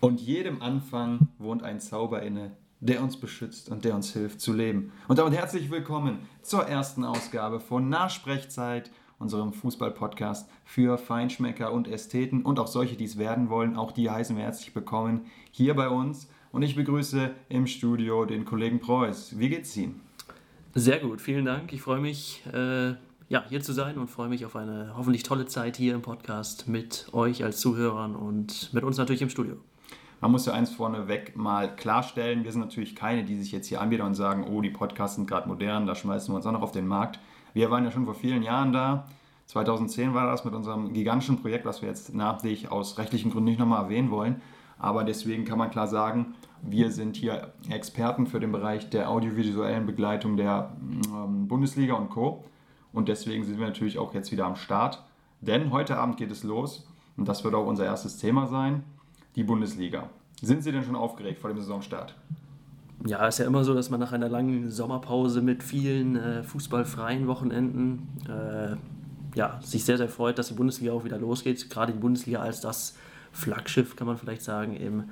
[0.00, 4.52] Und jedem Anfang wohnt ein Zauber inne, der uns beschützt und der uns hilft zu
[4.52, 4.92] leben.
[5.08, 12.42] Und damit herzlich willkommen zur ersten Ausgabe von Nachsprechzeit, unserem Fußball-Podcast für Feinschmecker und Ästheten
[12.42, 13.76] und auch solche, die es werden wollen.
[13.76, 16.28] Auch die heißen wir herzlich willkommen hier bei uns.
[16.52, 19.38] Und ich begrüße im Studio den Kollegen Preuß.
[19.38, 20.02] Wie geht's Ihnen?
[20.74, 21.72] Sehr gut, vielen Dank.
[21.72, 22.90] Ich freue mich, äh,
[23.28, 26.68] ja, hier zu sein und freue mich auf eine hoffentlich tolle Zeit hier im Podcast
[26.68, 29.56] mit euch als Zuhörern und mit uns natürlich im Studio.
[30.20, 33.82] Man muss ja eins vorneweg mal klarstellen, wir sind natürlich keine, die sich jetzt hier
[33.82, 36.62] anbieten und sagen, oh, die Podcasts sind gerade modern, da schmeißen wir uns auch noch
[36.62, 37.18] auf den Markt.
[37.52, 39.06] Wir waren ja schon vor vielen Jahren da.
[39.46, 43.58] 2010 war das mit unserem gigantischen Projekt, was wir jetzt namentlich aus rechtlichen Gründen nicht
[43.58, 44.40] nochmal erwähnen wollen.
[44.78, 49.86] Aber deswegen kann man klar sagen, wir sind hier Experten für den Bereich der audiovisuellen
[49.86, 50.72] Begleitung der
[51.12, 52.44] ähm, Bundesliga und Co.
[52.92, 55.02] Und deswegen sind wir natürlich auch jetzt wieder am Start.
[55.40, 58.82] Denn heute Abend geht es los und das wird auch unser erstes Thema sein
[59.36, 60.10] die Bundesliga.
[60.42, 62.14] Sind Sie denn schon aufgeregt vor dem Saisonstart?
[63.06, 67.26] Ja, ist ja immer so, dass man nach einer langen Sommerpause mit vielen äh, fußballfreien
[67.26, 68.76] Wochenenden äh,
[69.36, 71.68] ja, sich sehr, sehr freut, dass die Bundesliga auch wieder losgeht.
[71.68, 72.96] Gerade die Bundesliga als das
[73.32, 75.04] Flaggschiff, kann man vielleicht sagen, im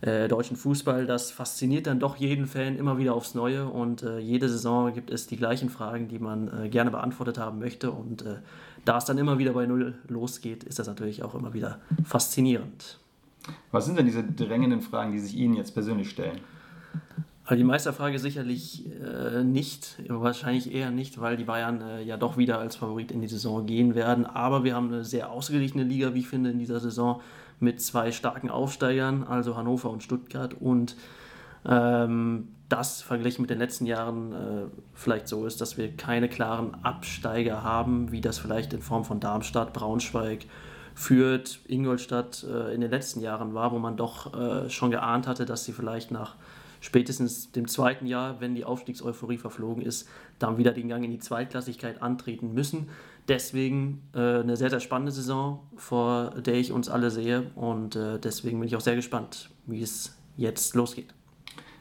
[0.00, 1.06] äh, deutschen Fußball.
[1.06, 5.10] Das fasziniert dann doch jeden Fan immer wieder aufs Neue und äh, jede Saison gibt
[5.10, 7.90] es die gleichen Fragen, die man äh, gerne beantwortet haben möchte.
[7.90, 8.36] Und äh,
[8.84, 12.98] da es dann immer wieder bei Null losgeht, ist das natürlich auch immer wieder faszinierend.
[13.70, 16.40] Was sind denn diese drängenden Fragen, die sich Ihnen jetzt persönlich stellen?
[17.44, 22.36] Also die Meisterfrage sicherlich äh, nicht, wahrscheinlich eher nicht, weil die Bayern äh, ja doch
[22.36, 24.26] wieder als Favorit in die Saison gehen werden.
[24.26, 27.20] Aber wir haben eine sehr ausgeglichene Liga, wie ich finde, in dieser Saison
[27.58, 30.54] mit zwei starken Aufsteigern, also Hannover und Stuttgart.
[30.54, 30.96] Und
[31.66, 36.76] ähm, das verglichen mit den letzten Jahren äh, vielleicht so ist, dass wir keine klaren
[36.84, 40.46] Absteiger haben, wie das vielleicht in Form von Darmstadt, Braunschweig,
[40.94, 45.46] führt Ingolstadt äh, in den letzten Jahren war, wo man doch äh, schon geahnt hatte,
[45.46, 46.36] dass sie vielleicht nach
[46.80, 51.18] spätestens dem zweiten Jahr, wenn die Aufstiegseuphorie verflogen ist, dann wieder den Gang in die
[51.18, 52.88] Zweitklassigkeit antreten müssen.
[53.28, 58.18] Deswegen äh, eine sehr, sehr spannende Saison, vor der ich uns alle sehe und äh,
[58.18, 61.14] deswegen bin ich auch sehr gespannt, wie es jetzt losgeht.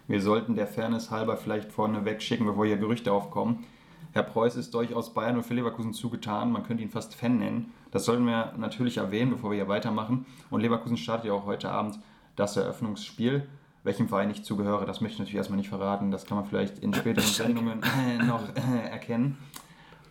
[0.07, 3.65] Wir sollten der Fairness halber vielleicht vorneweg schicken, bevor hier Gerüchte aufkommen.
[4.11, 6.51] Herr Preuß ist durchaus Bayern und für Leverkusen zugetan.
[6.51, 7.73] Man könnte ihn fast Fan nennen.
[7.91, 10.25] Das sollten wir natürlich erwähnen, bevor wir hier weitermachen.
[10.49, 11.99] Und Leverkusen startet ja auch heute Abend
[12.35, 13.47] das Eröffnungsspiel.
[13.83, 16.11] Welchem Verein ich zugehöre, das möchte ich natürlich erstmal nicht verraten.
[16.11, 19.37] Das kann man vielleicht in späteren Sendungen äh, noch äh, erkennen.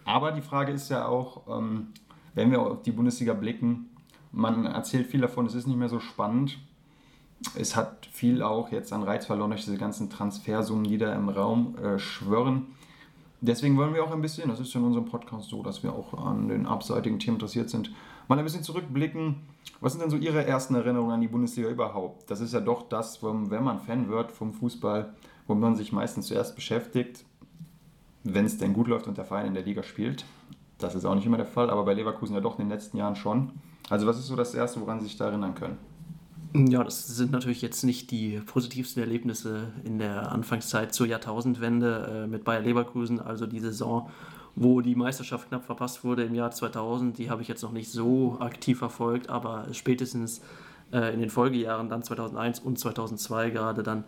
[0.04, 1.88] Aber die Frage ist ja auch, ähm,
[2.34, 3.90] wenn wir auf die Bundesliga blicken,
[4.32, 6.58] man erzählt viel davon, es ist nicht mehr so spannend.
[7.54, 11.28] Es hat viel auch jetzt an Reiz verloren durch diese ganzen Transfersummen, die da im
[11.28, 12.66] Raum äh, schwirren.
[13.42, 16.12] Deswegen wollen wir auch ein bisschen, das ist in unserem Podcast so, dass wir auch
[16.14, 17.90] an den abseitigen Themen interessiert sind,
[18.28, 19.36] mal ein bisschen zurückblicken.
[19.80, 22.30] Was sind denn so Ihre ersten Erinnerungen an die Bundesliga überhaupt?
[22.30, 25.14] Das ist ja doch das, wenn man Fan wird vom Fußball,
[25.46, 27.24] wo man sich meistens zuerst beschäftigt,
[28.24, 30.26] wenn es denn gut läuft und der Verein in der Liga spielt.
[30.76, 32.98] Das ist auch nicht immer der Fall, aber bei Leverkusen ja doch in den letzten
[32.98, 33.52] Jahren schon.
[33.88, 35.78] Also was ist so das Erste, woran Sie sich da erinnern können?
[36.52, 42.26] Ja, das sind natürlich jetzt nicht die positivsten Erlebnisse in der Anfangszeit zur Jahrtausendwende äh,
[42.26, 44.10] mit Bayer Leverkusen, also die Saison,
[44.56, 47.16] wo die Meisterschaft knapp verpasst wurde im Jahr 2000.
[47.18, 50.40] Die habe ich jetzt noch nicht so aktiv verfolgt, aber spätestens
[50.92, 54.04] äh, in den Folgejahren, dann 2001 und 2002 gerade, dann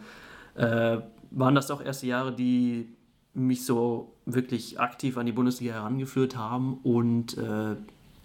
[0.57, 0.99] äh,
[1.31, 2.89] waren das doch erste Jahre, die
[3.35, 7.77] mich so wirklich aktiv an die Bundesliga herangeführt haben und äh,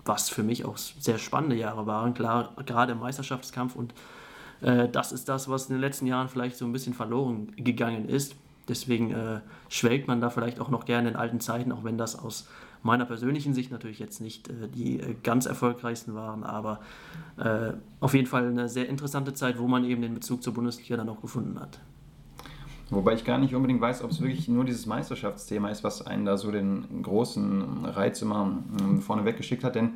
[0.07, 3.93] was für mich auch sehr spannende Jahre waren, klar, gerade im Meisterschaftskampf und
[4.61, 8.09] äh, das ist das, was in den letzten Jahren vielleicht so ein bisschen verloren gegangen
[8.09, 8.35] ist.
[8.67, 12.19] Deswegen äh, schwelgt man da vielleicht auch noch gerne in alten Zeiten, auch wenn das
[12.19, 12.47] aus
[12.83, 16.79] meiner persönlichen Sicht natürlich jetzt nicht äh, die äh, ganz erfolgreichsten waren, aber
[17.37, 20.97] äh, auf jeden Fall eine sehr interessante Zeit, wo man eben den Bezug zur Bundesliga
[20.97, 21.79] dann auch gefunden hat.
[22.89, 26.25] Wobei ich gar nicht unbedingt weiß, ob es wirklich nur dieses Meisterschaftsthema ist, was einen
[26.25, 29.75] da so den großen Reiz immer ähm, vorne weggeschickt hat.
[29.75, 29.95] Denn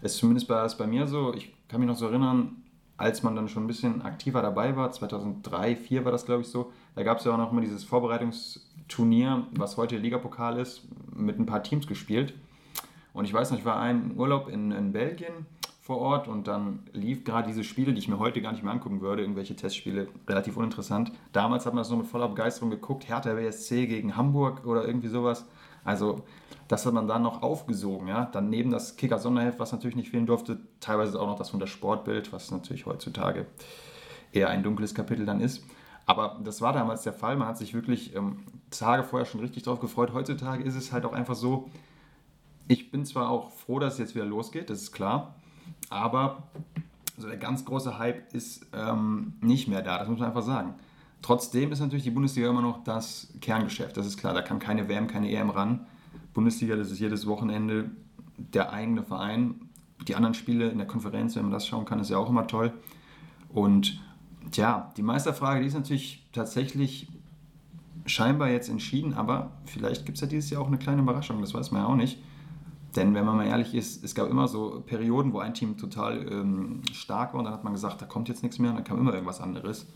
[0.00, 2.56] es zumindest war es bei mir so, ich kann mich noch so erinnern,
[2.96, 6.48] als man dann schon ein bisschen aktiver dabei war, 2003, 2004 war das glaube ich
[6.48, 10.82] so, da gab es ja auch noch immer dieses Vorbereitungsturnier, was heute Ligapokal ist,
[11.14, 12.34] mit ein paar Teams gespielt.
[13.12, 15.46] Und ich weiß noch, ich war einen Urlaub in, in Belgien
[15.82, 18.72] vor Ort und dann lief gerade diese Spiele, die ich mir heute gar nicht mehr
[18.72, 21.10] angucken würde, irgendwelche Testspiele, relativ uninteressant.
[21.32, 25.08] Damals hat man das noch mit voller Begeisterung geguckt, Hertha BSC gegen Hamburg oder irgendwie
[25.08, 25.44] sowas.
[25.82, 26.22] Also
[26.68, 28.26] das hat man dann noch aufgesogen, ja.
[28.26, 31.66] Dann neben das Kicker-Sonderheft, was natürlich nicht fehlen durfte, teilweise auch noch das von der
[31.66, 33.46] Sportbild, was natürlich heutzutage
[34.30, 35.64] eher ein dunkles Kapitel dann ist.
[36.06, 37.36] Aber das war damals der Fall.
[37.36, 40.12] Man hat sich wirklich ähm, Tage vorher schon richtig drauf gefreut.
[40.12, 41.70] Heutzutage ist es halt auch einfach so,
[42.68, 45.34] ich bin zwar auch froh, dass es jetzt wieder losgeht, das ist klar.
[45.92, 46.44] Aber
[47.16, 50.74] also der ganz große Hype ist ähm, nicht mehr da, das muss man einfach sagen.
[51.20, 54.34] Trotzdem ist natürlich die Bundesliga immer noch das Kerngeschäft, das ist klar.
[54.34, 55.86] Da kann keine WM, keine EM ran.
[56.34, 57.90] Bundesliga, das ist jedes Wochenende
[58.36, 59.68] der eigene Verein.
[60.08, 62.48] Die anderen Spiele in der Konferenz, wenn man das schauen kann, ist ja auch immer
[62.48, 62.72] toll.
[63.50, 64.00] Und
[64.50, 67.08] tja, die Meisterfrage, die ist natürlich tatsächlich
[68.06, 71.54] scheinbar jetzt entschieden, aber vielleicht gibt es ja dieses Jahr auch eine kleine Überraschung, das
[71.54, 72.18] weiß man ja auch nicht.
[72.96, 76.30] Denn wenn man mal ehrlich ist, es gab immer so Perioden, wo ein Team total
[76.30, 78.84] ähm, stark war und dann hat man gesagt, da kommt jetzt nichts mehr und dann
[78.84, 79.86] kam immer irgendwas anderes.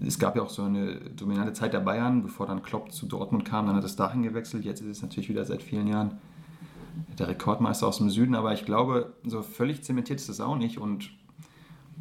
[0.00, 3.44] Es gab ja auch so eine dominante Zeit der Bayern, bevor dann Klopp zu Dortmund
[3.44, 4.64] kam, dann hat es dahin gewechselt.
[4.64, 6.18] Jetzt ist es natürlich wieder seit vielen Jahren
[7.18, 10.78] der Rekordmeister aus dem Süden, aber ich glaube, so völlig zementiert ist das auch nicht
[10.78, 11.10] und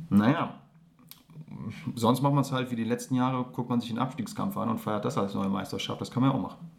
[0.09, 0.55] naja,
[1.95, 4.69] sonst macht man es halt wie die letzten Jahre, guckt man sich den Abstiegskampf an
[4.69, 5.99] und feiert das als neue Meisterschaft.
[6.01, 6.71] Das kann man ja auch machen.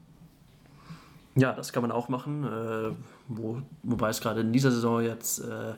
[1.37, 2.93] Ja, das kann man auch machen, äh,
[3.29, 5.75] wo, wobei es gerade in dieser Saison jetzt äh,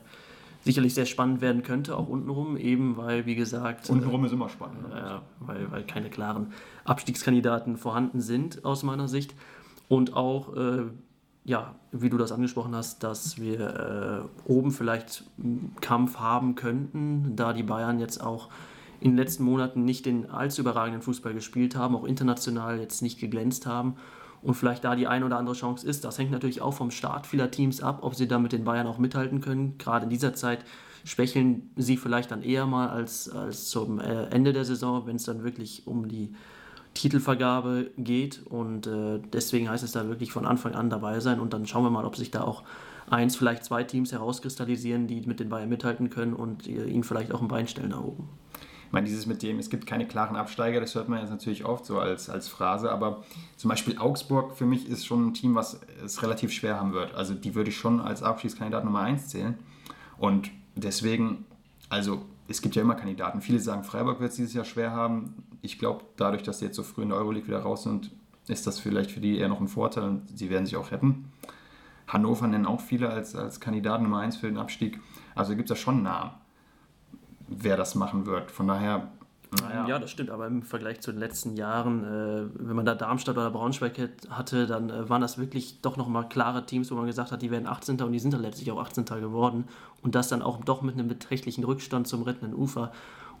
[0.63, 3.89] sicherlich sehr spannend werden könnte, auch untenrum, eben weil, wie gesagt.
[3.89, 4.89] Untenrum äh, ist immer spannend.
[4.89, 5.21] Ne?
[5.39, 6.53] Weil, weil keine klaren
[6.85, 9.35] Abstiegskandidaten vorhanden sind, aus meiner Sicht.
[9.89, 10.83] Und auch, äh,
[11.45, 17.35] ja, wie du das angesprochen hast, dass wir äh, oben vielleicht einen Kampf haben könnten,
[17.35, 18.49] da die Bayern jetzt auch
[19.01, 23.19] in den letzten Monaten nicht den allzu überragenden Fußball gespielt haben, auch international jetzt nicht
[23.19, 23.97] geglänzt haben
[24.43, 26.03] und vielleicht da die eine oder andere Chance ist.
[26.03, 28.87] Das hängt natürlich auch vom Start vieler Teams ab, ob sie da mit den Bayern
[28.87, 29.77] auch mithalten können.
[29.77, 30.65] Gerade in dieser Zeit
[31.05, 35.23] schwächeln sie vielleicht dann eher mal als, als zum äh, Ende der Saison, wenn es
[35.23, 36.33] dann wirklich um die
[36.93, 38.45] Titelvergabe geht.
[38.45, 41.39] Und äh, deswegen heißt es da wirklich von Anfang an dabei sein.
[41.39, 42.63] Und dann schauen wir mal, ob sich da auch
[43.09, 47.33] eins, vielleicht zwei Teams herauskristallisieren, die mit den Bayern mithalten können und äh, ihnen vielleicht
[47.33, 48.29] auch ein Bein stellen da oben
[48.93, 51.83] meine, dieses mit dem, es gibt keine klaren Absteiger, das hört man jetzt natürlich oft
[51.83, 53.23] so als, als Phrase, aber
[53.57, 57.15] zum Beispiel Augsburg für mich ist schon ein Team, was es relativ schwer haben wird.
[57.15, 59.55] Also die würde ich schon als Abschiedskandidat Nummer 1 zählen.
[60.17, 61.45] Und deswegen,
[61.89, 63.41] also es gibt ja immer Kandidaten.
[63.41, 65.43] Viele sagen, Freiburg wird es dieses Jahr schwer haben.
[65.63, 68.11] Ich glaube, dadurch, dass sie jetzt so früh in der Euroleague wieder raus sind,
[68.47, 71.31] ist das vielleicht für die eher noch ein Vorteil und sie werden sich auch retten.
[72.07, 74.99] Hannover nennen auch viele als, als Kandidaten Nummer 1 für den Abstieg.
[75.33, 76.31] Also gibt es da schon Namen
[77.59, 78.51] wer das machen wird.
[78.51, 79.07] Von daher.
[79.61, 79.87] Naja.
[79.87, 83.37] Ja, das stimmt, aber im Vergleich zu den letzten Jahren, äh, wenn man da Darmstadt
[83.37, 87.31] oder Braunschweig hatte, dann äh, waren das wirklich doch nochmal klare Teams, wo man gesagt
[87.31, 88.01] hat, die werden 18.
[88.01, 89.05] und die sind dann letztlich auch 18.
[89.05, 89.65] geworden.
[90.01, 92.91] Und das dann auch doch mit einem beträchtlichen Rückstand zum rettenden Ufer.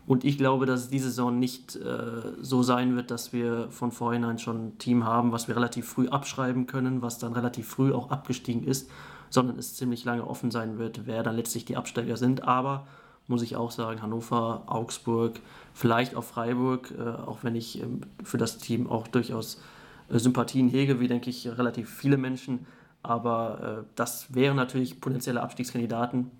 [0.05, 3.91] Und ich glaube, dass es diese Saison nicht äh, so sein wird, dass wir von
[3.91, 7.93] vornherein schon ein Team haben, was wir relativ früh abschreiben können, was dann relativ früh
[7.93, 8.89] auch abgestiegen ist,
[9.29, 12.43] sondern es ziemlich lange offen sein wird, wer dann letztlich die Absteiger sind.
[12.43, 12.85] Aber
[13.27, 15.39] muss ich auch sagen, Hannover, Augsburg,
[15.73, 19.61] vielleicht auch Freiburg, äh, auch wenn ich ähm, für das Team auch durchaus
[20.09, 22.65] äh, Sympathien hege, wie denke ich relativ viele Menschen.
[23.01, 26.31] Aber äh, das wären natürlich potenzielle Abstiegskandidaten.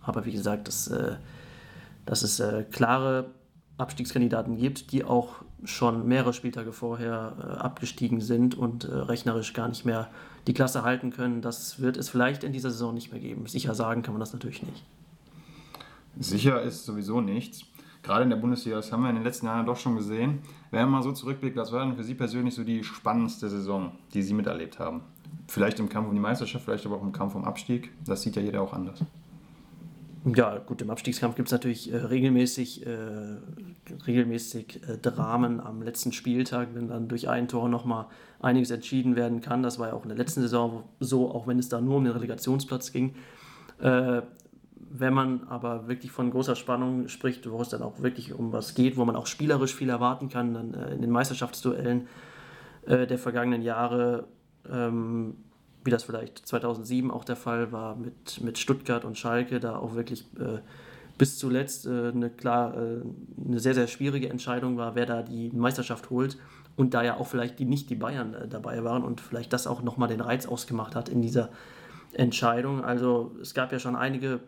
[0.00, 0.92] Aber wie gesagt, dass,
[2.06, 2.42] dass es
[2.72, 3.26] klare
[3.78, 10.10] Abstiegskandidaten gibt, die auch schon mehrere Spieltage vorher abgestiegen sind und rechnerisch gar nicht mehr
[10.48, 13.46] die Klasse halten können, das wird es vielleicht in dieser Saison nicht mehr geben.
[13.46, 14.82] Sicher sagen kann man das natürlich nicht.
[16.18, 17.64] Sicher ist sowieso nichts.
[18.02, 20.40] Gerade in der Bundesliga, das haben wir in den letzten Jahren doch schon gesehen.
[20.70, 23.92] Wenn man mal so zurückblickt, was war denn für Sie persönlich so die spannendste Saison,
[24.12, 25.02] die Sie miterlebt haben?
[25.46, 27.92] Vielleicht im Kampf um die Meisterschaft, vielleicht aber auch im Kampf um Abstieg.
[28.04, 29.04] Das sieht ja jeder auch anders.
[30.24, 32.90] Ja, gut, im Abstiegskampf gibt es natürlich äh, regelmäßig, äh,
[34.06, 38.06] regelmäßig äh, Dramen am letzten Spieltag, wenn dann durch ein Tor nochmal
[38.40, 39.64] einiges entschieden werden kann.
[39.64, 42.04] Das war ja auch in der letzten Saison so, auch wenn es da nur um
[42.04, 43.14] den Relegationsplatz ging.
[44.94, 48.74] Wenn man aber wirklich von großer Spannung spricht, wo es dann auch wirklich um was
[48.74, 52.08] geht, wo man auch spielerisch viel erwarten kann, dann äh, in den Meisterschaftsduellen
[52.84, 54.26] äh, der vergangenen Jahre,
[54.70, 55.36] ähm,
[55.82, 59.94] wie das vielleicht 2007 auch der Fall war mit, mit Stuttgart und Schalke, da auch
[59.94, 60.58] wirklich äh,
[61.16, 63.00] bis zuletzt äh, eine, klar, äh,
[63.46, 66.36] eine sehr, sehr schwierige Entscheidung war, wer da die Meisterschaft holt.
[66.76, 69.66] Und da ja auch vielleicht die, nicht die Bayern äh, dabei waren und vielleicht das
[69.66, 71.48] auch nochmal den Reiz ausgemacht hat in dieser
[72.12, 72.84] Entscheidung.
[72.84, 74.40] Also es gab ja schon einige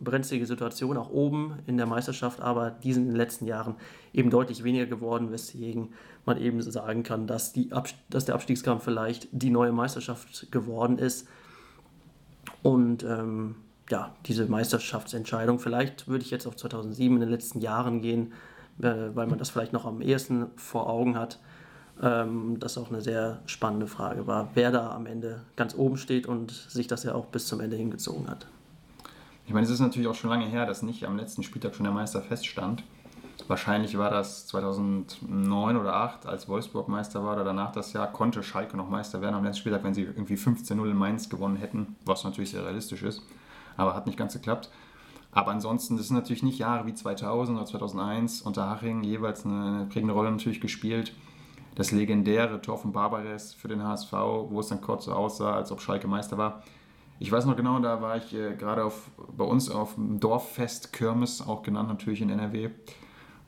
[0.00, 3.76] brenzlige Situation, auch oben in der Meisterschaft, aber die sind in den letzten Jahren
[4.12, 5.90] eben deutlich weniger geworden, weswegen
[6.24, 7.70] man eben sagen kann, dass, die
[8.08, 11.28] dass der Abstiegskampf vielleicht die neue Meisterschaft geworden ist.
[12.62, 13.56] Und ähm,
[13.90, 18.32] ja, diese Meisterschaftsentscheidung, vielleicht würde ich jetzt auf 2007 in den letzten Jahren gehen,
[18.80, 21.38] äh, weil man das vielleicht noch am ehesten vor Augen hat.
[22.02, 26.26] Ähm, das auch eine sehr spannende Frage war, wer da am Ende ganz oben steht
[26.26, 28.46] und sich das ja auch bis zum Ende hingezogen hat.
[29.50, 31.82] Ich meine, es ist natürlich auch schon lange her, dass nicht am letzten Spieltag schon
[31.82, 32.84] der Meister feststand.
[33.48, 38.44] Wahrscheinlich war das 2009 oder 2008, als Wolfsburg Meister war oder danach das Jahr, konnte
[38.44, 41.96] Schalke noch Meister werden am letzten Spieltag, wenn sie irgendwie 15-0 in Mainz gewonnen hätten,
[42.04, 43.24] was natürlich sehr realistisch ist,
[43.76, 44.70] aber hat nicht ganz geklappt.
[45.32, 49.88] Aber ansonsten, das sind natürlich nicht Jahre wie 2000 oder 2001 unter Haching jeweils eine
[49.90, 51.12] prägende Rolle natürlich gespielt.
[51.74, 55.72] Das legendäre Tor von Barbares für den HSV, wo es dann kurz so aussah, als
[55.72, 56.62] ob Schalke Meister war.
[57.22, 58.90] Ich weiß noch genau, da war ich äh, gerade
[59.36, 62.70] bei uns auf dem Dorffest Kirmes, auch genannt natürlich in NRW.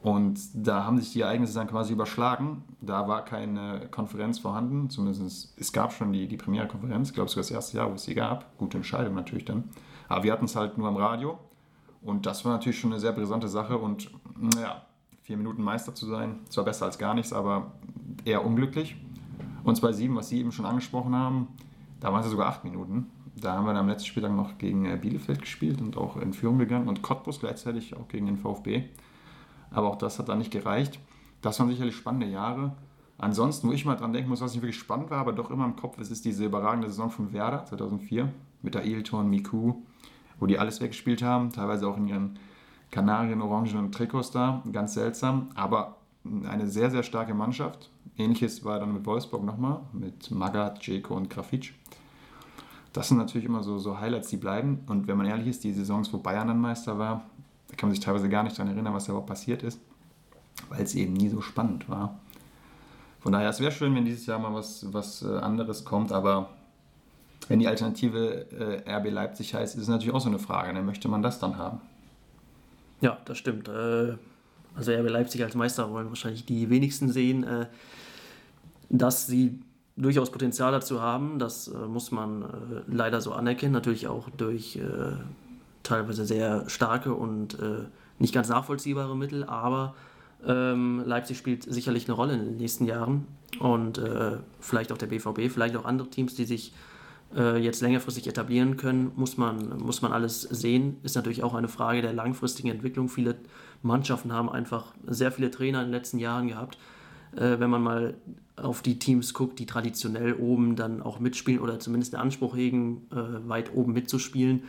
[0.02, 2.64] Und da haben sich die Ereignisse dann quasi überschlagen.
[2.82, 7.44] Da war keine Konferenz vorhanden, zumindest es gab schon die, die Premiere-Konferenz, ich glaube sogar
[7.44, 8.58] das erste Jahr, wo es sie gab.
[8.58, 9.64] Gute Entscheidung natürlich dann.
[10.06, 11.38] Aber wir hatten es halt nur am Radio.
[12.02, 13.78] Und das war natürlich schon eine sehr brisante Sache.
[13.78, 14.82] Und naja,
[15.22, 17.72] vier Minuten Meister zu sein, zwar besser als gar nichts, aber
[18.26, 18.96] eher unglücklich.
[19.64, 21.48] Und 2-7, was Sie eben schon angesprochen haben,
[22.00, 23.10] da waren es sogar acht Minuten.
[23.34, 26.32] Da haben wir dann am letzten Spieltag noch gegen äh, Bielefeld gespielt und auch in
[26.32, 28.84] Führung gegangen und Cottbus gleichzeitig auch gegen den VfB.
[29.70, 30.98] Aber auch das hat dann nicht gereicht.
[31.40, 32.72] Das waren sicherlich spannende Jahre.
[33.18, 35.64] Ansonsten, wo ich mal dran denken muss, was nicht wirklich spannend war, aber doch immer
[35.64, 38.28] im Kopf ist, ist diese überragende Saison von Werder 2004
[38.62, 39.74] mit der Ailton, Miku,
[40.38, 42.38] wo die alles weggespielt haben, teilweise auch in ihren
[42.90, 45.96] Kanarien-orangenen Trikots da, ganz seltsam, aber
[46.44, 47.90] eine sehr, sehr starke Mannschaft.
[48.18, 51.72] Ähnliches war dann mit Wolfsburg nochmal, mit Magath, Jeko und Grafitsch.
[52.92, 54.80] Das sind natürlich immer so, so Highlights, die bleiben.
[54.86, 57.24] Und wenn man ehrlich ist, die Saisons, wo Bayern dann Meister war,
[57.68, 59.80] da kann man sich teilweise gar nicht daran erinnern, was da überhaupt passiert ist,
[60.68, 62.20] weil es eben nie so spannend war.
[63.20, 66.50] Von daher, es wäre schön, wenn dieses Jahr mal was, was äh, anderes kommt, aber
[67.48, 70.74] wenn die Alternative äh, RB Leipzig heißt, ist es natürlich auch so eine Frage.
[70.74, 71.80] Dann möchte man das dann haben.
[73.00, 73.68] Ja, das stimmt.
[73.68, 74.16] Äh,
[74.74, 77.44] also RB Leipzig als Meister wollen wahrscheinlich die wenigsten sehen.
[77.44, 77.66] Äh,
[78.92, 79.58] dass sie
[79.96, 82.46] durchaus Potenzial dazu haben, das äh, muss man äh,
[82.86, 83.72] leider so anerkennen.
[83.72, 84.78] Natürlich auch durch
[85.82, 87.58] teilweise sehr starke und
[88.20, 89.94] nicht ganz nachvollziehbare Mittel, aber
[90.46, 93.26] ähm, Leipzig spielt sicherlich eine Rolle in den nächsten Jahren
[93.58, 94.00] und
[94.60, 96.72] vielleicht auch der BVB, vielleicht auch andere Teams, die sich
[97.34, 100.98] jetzt längerfristig etablieren können, muss man, muss man alles sehen.
[101.02, 103.08] Ist natürlich auch eine Frage der langfristigen Entwicklung.
[103.08, 103.36] Viele
[103.82, 106.78] Mannschaften haben einfach sehr viele Trainer in den letzten Jahren gehabt.
[107.36, 108.14] Äh, wenn man mal
[108.56, 113.06] auf die Teams guckt, die traditionell oben dann auch mitspielen oder zumindest den Anspruch hegen,
[113.10, 114.64] äh, weit oben mitzuspielen.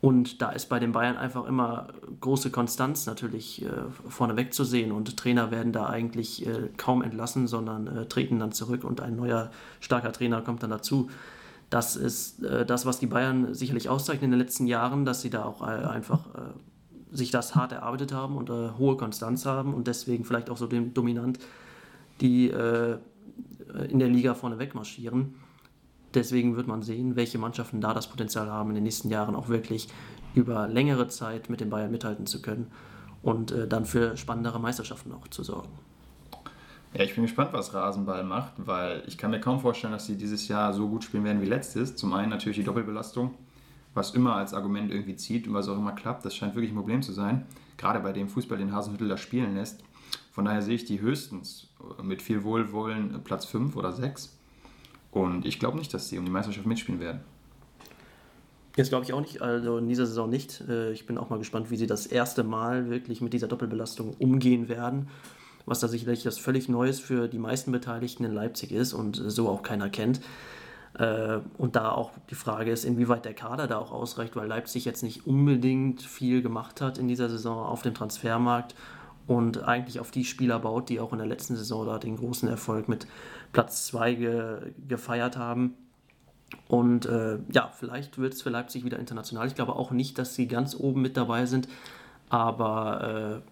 [0.00, 1.88] Und da ist bei den Bayern einfach immer
[2.20, 3.68] große Konstanz natürlich äh,
[4.08, 4.92] vorneweg zu sehen.
[4.92, 9.16] Und Trainer werden da eigentlich äh, kaum entlassen, sondern äh, treten dann zurück und ein
[9.16, 11.10] neuer starker Trainer kommt dann dazu.
[11.68, 15.30] Das ist äh, das, was die Bayern sicherlich auszeichnen in den letzten Jahren, dass sie
[15.30, 16.40] da auch äh, einfach äh,
[17.12, 20.66] sich das hart erarbeitet haben und äh, hohe Konstanz haben und deswegen vielleicht auch so
[20.66, 21.38] dominant
[22.20, 22.98] die äh,
[23.88, 25.34] in der Liga vorne wegmarschieren.
[26.14, 29.48] Deswegen wird man sehen, welche Mannschaften da das Potenzial haben, in den nächsten Jahren auch
[29.48, 29.88] wirklich
[30.34, 32.70] über längere Zeit mit den Bayern mithalten zu können
[33.22, 35.68] und äh, dann für spannendere Meisterschaften auch zu sorgen.
[36.94, 40.16] Ja, ich bin gespannt, was Rasenball macht, weil ich kann mir kaum vorstellen, dass sie
[40.16, 41.96] dieses Jahr so gut spielen werden wie letztes.
[41.96, 43.34] Zum einen natürlich die Doppelbelastung
[43.94, 46.24] was immer als Argument irgendwie zieht und was auch immer klappt.
[46.24, 47.46] Das scheint wirklich ein Problem zu sein.
[47.76, 49.82] Gerade bei dem Fußball, den Hasenhüttel da spielen lässt.
[50.32, 51.68] Von daher sehe ich die höchstens
[52.02, 54.36] mit viel Wohlwollen Platz 5 oder 6.
[55.10, 57.20] Und ich glaube nicht, dass sie um die Meisterschaft mitspielen werden.
[58.76, 60.62] Jetzt glaube ich auch nicht, also in dieser Saison nicht.
[60.68, 64.14] Äh, ich bin auch mal gespannt, wie sie das erste Mal wirklich mit dieser Doppelbelastung
[64.20, 65.08] umgehen werden.
[65.66, 69.48] Was da sicherlich das völlig Neues für die meisten Beteiligten in Leipzig ist und so
[69.48, 70.20] auch keiner kennt.
[70.98, 74.84] Äh, und da auch die Frage ist, inwieweit der Kader da auch ausreicht, weil Leipzig
[74.84, 78.74] jetzt nicht unbedingt viel gemacht hat in dieser Saison auf dem Transfermarkt
[79.26, 82.48] und eigentlich auf die Spieler baut, die auch in der letzten Saison da den großen
[82.48, 83.06] Erfolg mit
[83.52, 85.74] Platz 2 ge gefeiert haben.
[86.66, 89.46] Und äh, ja, vielleicht wird es für Leipzig wieder international.
[89.46, 91.68] Ich glaube auch nicht, dass sie ganz oben mit dabei sind,
[92.30, 93.42] aber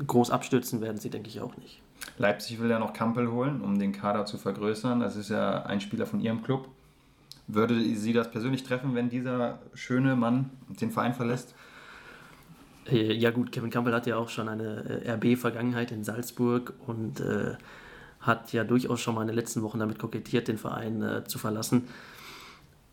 [0.00, 1.80] äh, groß abstürzen werden sie, denke ich, auch nicht.
[2.18, 5.00] Leipzig will ja noch Kampel holen, um den Kader zu vergrößern.
[5.00, 6.68] Das ist ja ein Spieler von ihrem Club.
[7.46, 11.54] Würde sie das persönlich treffen, wenn dieser schöne Mann den Verein verlässt?
[12.90, 17.20] Äh, ja gut, Kevin Campbell hat ja auch schon eine äh, RB-Vergangenheit in Salzburg und
[17.20, 17.54] äh,
[18.20, 21.38] hat ja durchaus schon mal in den letzten Wochen damit kokettiert, den Verein äh, zu
[21.38, 21.88] verlassen.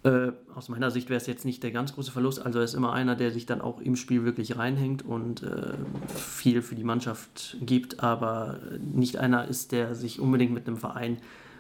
[0.04, 2.46] Äh, aus meiner Sicht wäre es jetzt nicht der ganz große Verlust.
[2.46, 5.74] Also er ist immer einer, der sich dann auch im Spiel wirklich reinhängt und äh,
[6.16, 11.18] viel für die Mannschaft gibt, aber nicht einer ist, der sich unbedingt mit einem Verein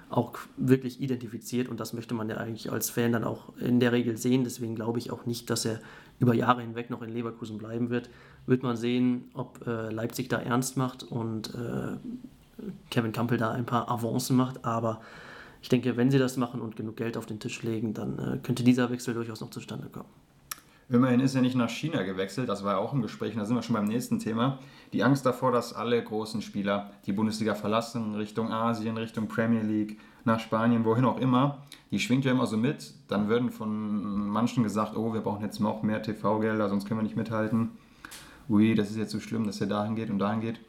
[0.09, 3.91] auch wirklich identifiziert und das möchte man ja eigentlich als Fan dann auch in der
[3.91, 4.43] Regel sehen.
[4.43, 5.79] Deswegen glaube ich auch nicht, dass er
[6.19, 8.09] über Jahre hinweg noch in Leverkusen bleiben wird.
[8.45, 11.97] Wird man sehen, ob äh, Leipzig da ernst macht und äh,
[12.89, 15.01] Kevin Campbell da ein paar Avancen macht, aber
[15.61, 18.37] ich denke, wenn sie das machen und genug Geld auf den Tisch legen, dann äh,
[18.41, 20.09] könnte dieser Wechsel durchaus noch zustande kommen.
[20.91, 23.46] Immerhin ist er nicht nach China gewechselt, das war ja auch im Gespräch, und da
[23.46, 24.58] sind wir schon beim nächsten Thema.
[24.91, 30.00] Die Angst davor, dass alle großen Spieler die Bundesliga verlassen, Richtung Asien, Richtung Premier League,
[30.25, 31.60] nach Spanien, wohin auch immer,
[31.91, 32.93] die schwingt ja immer so mit.
[33.08, 37.03] Dann würden von manchen gesagt, oh, wir brauchen jetzt noch mehr TV-Gelder, sonst können wir
[37.03, 37.69] nicht mithalten.
[38.50, 40.60] Ui, das ist jetzt so schlimm, dass er dahin geht und dahin geht.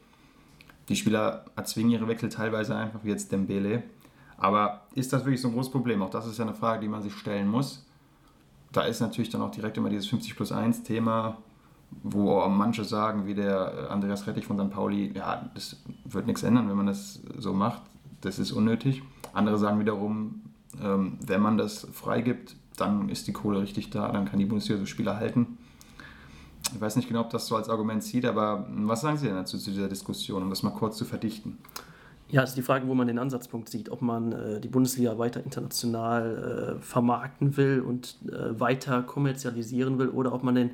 [0.87, 3.81] Die Spieler erzwingen ihre Wechsel teilweise einfach, wie jetzt Dembele.
[4.37, 6.03] Aber ist das wirklich so ein großes Problem?
[6.03, 7.85] Auch das ist ja eine Frage, die man sich stellen muss
[8.71, 11.37] da ist natürlich dann auch direkt immer dieses 50 plus 1 Thema,
[12.03, 14.71] wo manche sagen, wie der äh, Andreas Rettich von St.
[14.71, 17.81] Pauli, ja, das wird nichts ändern, wenn man das so macht,
[18.21, 19.03] das ist unnötig.
[19.33, 20.41] Andere sagen wiederum,
[20.81, 24.79] ähm, wenn man das freigibt, dann ist die Kohle richtig da, dann kann die Bundesliga
[24.79, 25.57] so Spieler halten.
[26.73, 29.35] Ich weiß nicht genau, ob das so als Argument zieht, aber was sagen Sie denn
[29.35, 31.57] dazu zu dieser Diskussion, um das mal kurz zu verdichten?
[32.31, 35.43] Ja, ist die Frage, wo man den Ansatzpunkt sieht, ob man äh, die Bundesliga weiter
[35.43, 40.71] international äh, vermarkten will und äh, weiter kommerzialisieren will oder ob man den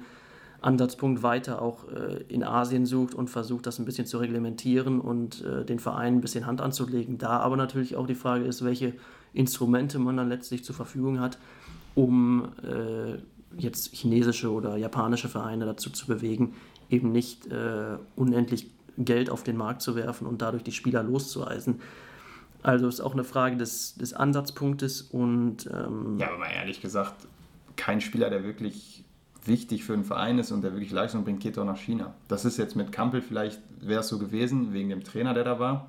[0.62, 5.44] Ansatzpunkt weiter auch äh, in Asien sucht und versucht, das ein bisschen zu reglementieren und
[5.46, 7.18] äh, den Vereinen ein bisschen Hand anzulegen.
[7.18, 8.94] Da aber natürlich auch die Frage ist, welche
[9.34, 11.40] Instrumente man dann letztlich zur Verfügung hat,
[11.96, 13.18] um äh,
[13.58, 16.54] jetzt chinesische oder japanische Vereine dazu zu bewegen,
[16.90, 17.48] eben nicht
[18.16, 21.82] unendlich Geld auf den Markt zu werfen und dadurch die Spieler loszueisen.
[22.64, 25.68] Also ist auch eine Frage des, des Ansatzpunktes und.
[25.68, 27.28] Ähm ja, aber mal ehrlich gesagt,
[27.76, 29.04] kein Spieler, der wirklich
[29.46, 32.14] wichtig für einen Verein ist und der wirklich Leistung bringt, geht doch nach China.
[32.28, 35.60] Das ist jetzt mit Kampel vielleicht, wäre es so gewesen, wegen dem Trainer, der da
[35.60, 35.88] war.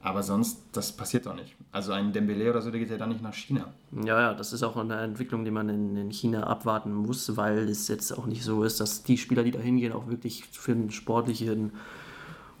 [0.00, 1.56] Aber sonst, das passiert doch nicht.
[1.72, 3.72] Also ein Dembele oder so, der geht ja dann nicht nach China.
[3.92, 7.68] Ja, ja, das ist auch eine Entwicklung, die man in, in China abwarten muss, weil
[7.70, 10.72] es jetzt auch nicht so ist, dass die Spieler, die da hingehen, auch wirklich für
[10.72, 11.72] einen sportlichen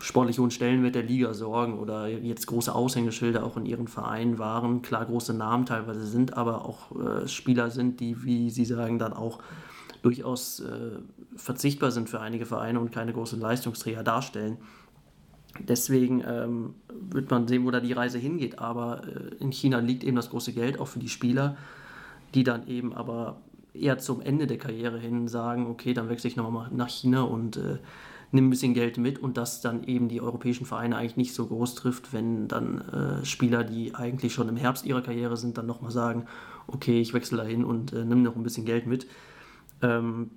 [0.04, 4.82] sportlich hohen Stellenwert der Liga sorgen oder jetzt große Aushängeschilder auch in ihren Vereinen waren.
[4.82, 9.14] Klar, große Namen teilweise sind, aber auch äh, Spieler sind, die, wie Sie sagen, dann
[9.14, 9.38] auch
[10.02, 10.98] durchaus äh,
[11.36, 14.58] verzichtbar sind für einige Vereine und keine großen Leistungsträger darstellen.
[15.58, 16.74] Deswegen ähm,
[17.10, 18.58] wird man sehen, wo da die Reise hingeht.
[18.58, 21.56] Aber äh, in China liegt eben das große Geld auch für die Spieler,
[22.34, 23.40] die dann eben aber
[23.72, 27.56] eher zum Ende der Karriere hin sagen, okay, dann wechsle ich nochmal nach China und
[27.56, 27.78] äh,
[28.34, 31.46] nimm ein bisschen Geld mit und das dann eben die europäischen Vereine eigentlich nicht so
[31.46, 35.66] groß trifft, wenn dann äh, Spieler, die eigentlich schon im Herbst ihrer Karriere sind, dann
[35.66, 36.26] nochmal sagen,
[36.66, 39.06] okay, ich wechsle dahin und äh, nimm noch ein bisschen Geld mit.
[39.82, 40.32] Ähm,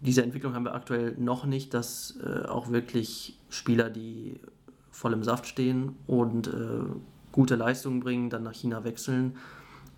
[0.00, 4.40] diese Entwicklung haben wir aktuell noch nicht, dass äh, auch wirklich Spieler, die
[4.90, 6.50] voll im Saft stehen und äh,
[7.30, 9.36] gute Leistungen bringen, dann nach China wechseln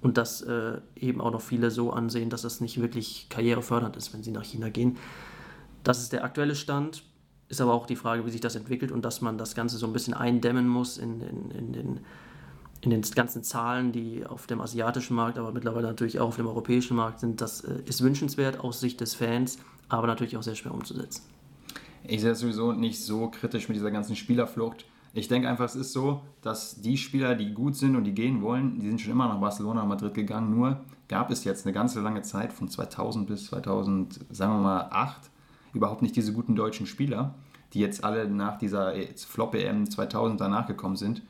[0.02, 4.12] und dass äh, eben auch noch viele so ansehen, dass es nicht wirklich karrierefördernd ist,
[4.12, 4.98] wenn sie nach China gehen.
[5.82, 7.02] Das ist der aktuelle Stand.
[7.48, 9.86] Ist aber auch die Frage, wie sich das entwickelt und dass man das Ganze so
[9.86, 12.00] ein bisschen eindämmen muss in, in, in, den,
[12.82, 16.46] in den ganzen Zahlen, die auf dem asiatischen Markt, aber mittlerweile natürlich auch auf dem
[16.46, 17.40] europäischen Markt sind.
[17.40, 19.58] Das äh, ist wünschenswert aus Sicht des Fans,
[19.88, 21.22] aber natürlich auch sehr schwer umzusetzen.
[22.04, 24.84] Ich sehe das sowieso nicht so kritisch mit dieser ganzen Spielerflucht.
[25.14, 28.42] Ich denke einfach, es ist so, dass die Spieler, die gut sind und die gehen
[28.42, 30.54] wollen, die sind schon immer nach Barcelona und Madrid gegangen.
[30.54, 34.88] Nur gab es jetzt eine ganze lange Zeit, von 2000 bis 2000, sagen wir mal
[34.90, 35.30] 8,
[35.74, 37.34] überhaupt nicht diese guten deutschen Spieler,
[37.74, 41.22] die jetzt alle nach dieser Flop-EM 2000 danach gekommen sind.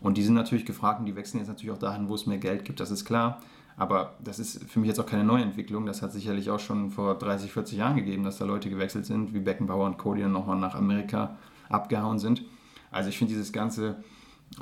[0.00, 2.38] Und die sind natürlich gefragt und die wechseln jetzt natürlich auch dahin, wo es mehr
[2.38, 3.40] Geld gibt, das ist klar.
[3.76, 5.86] Aber das ist für mich jetzt auch keine Neuentwicklung.
[5.86, 9.32] Das hat sicherlich auch schon vor 30, 40 Jahren gegeben, dass da Leute gewechselt sind,
[9.32, 12.42] wie Beckenbauer und Cody dann nochmal nach Amerika abgehauen sind.
[12.90, 14.02] Also ich finde dieses ganze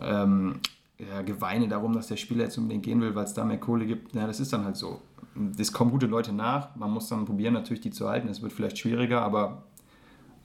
[0.01, 0.61] ähm,
[0.99, 3.87] ja, Geweine darum, dass der Spieler jetzt unbedingt gehen will, weil es da mehr Kohle
[3.87, 5.01] gibt, ja, das ist dann halt so
[5.59, 6.75] es kommen gute Leute nach.
[6.77, 8.29] Man muss dann probieren, natürlich die zu halten.
[8.29, 9.63] Es wird vielleicht schwieriger, aber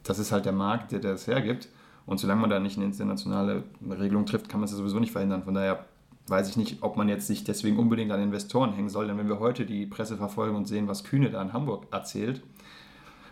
[0.04, 1.70] das ist halt der Markt, der das hergibt.
[2.06, 5.12] Und solange man da nicht eine internationale Regelung trifft, kann man es ja sowieso nicht
[5.12, 5.44] verhindern.
[5.44, 5.86] Von daher
[6.28, 9.08] weiß ich nicht, ob man jetzt sich deswegen unbedingt an Investoren hängen soll.
[9.08, 12.44] Denn wenn wir heute die Presse verfolgen und sehen, was Kühne da in Hamburg erzählt,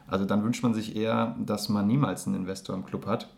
[0.08, 3.30] also dann wünscht man sich eher, dass man niemals einen Investor im Club hat.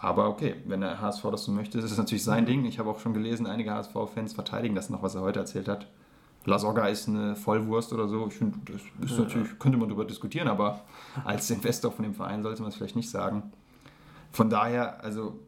[0.00, 2.64] Aber okay, wenn der HSV das so möchte, ist es natürlich sein Ding.
[2.64, 5.86] Ich habe auch schon gelesen, einige HSV-Fans verteidigen das noch, was er heute erzählt hat.
[6.48, 8.26] Lasogga ist eine Vollwurst oder so.
[8.26, 8.58] Ich finde,
[9.00, 10.80] das ist natürlich, könnte man darüber diskutieren, aber
[11.24, 13.52] als Investor von dem Verein sollte man es vielleicht nicht sagen.
[14.32, 15.38] Von daher, also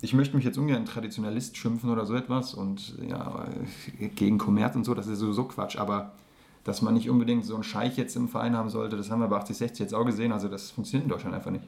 [0.00, 3.46] ich möchte mich jetzt ungern Traditionalist schimpfen oder so etwas und ja,
[4.14, 6.12] gegen Kommerz und so, das ist sowieso Quatsch, aber
[6.64, 9.28] dass man nicht unbedingt so einen Scheich jetzt im Verein haben sollte, das haben wir
[9.28, 11.64] bei 8060 jetzt auch gesehen, also das funktioniert in Deutschland einfach nicht.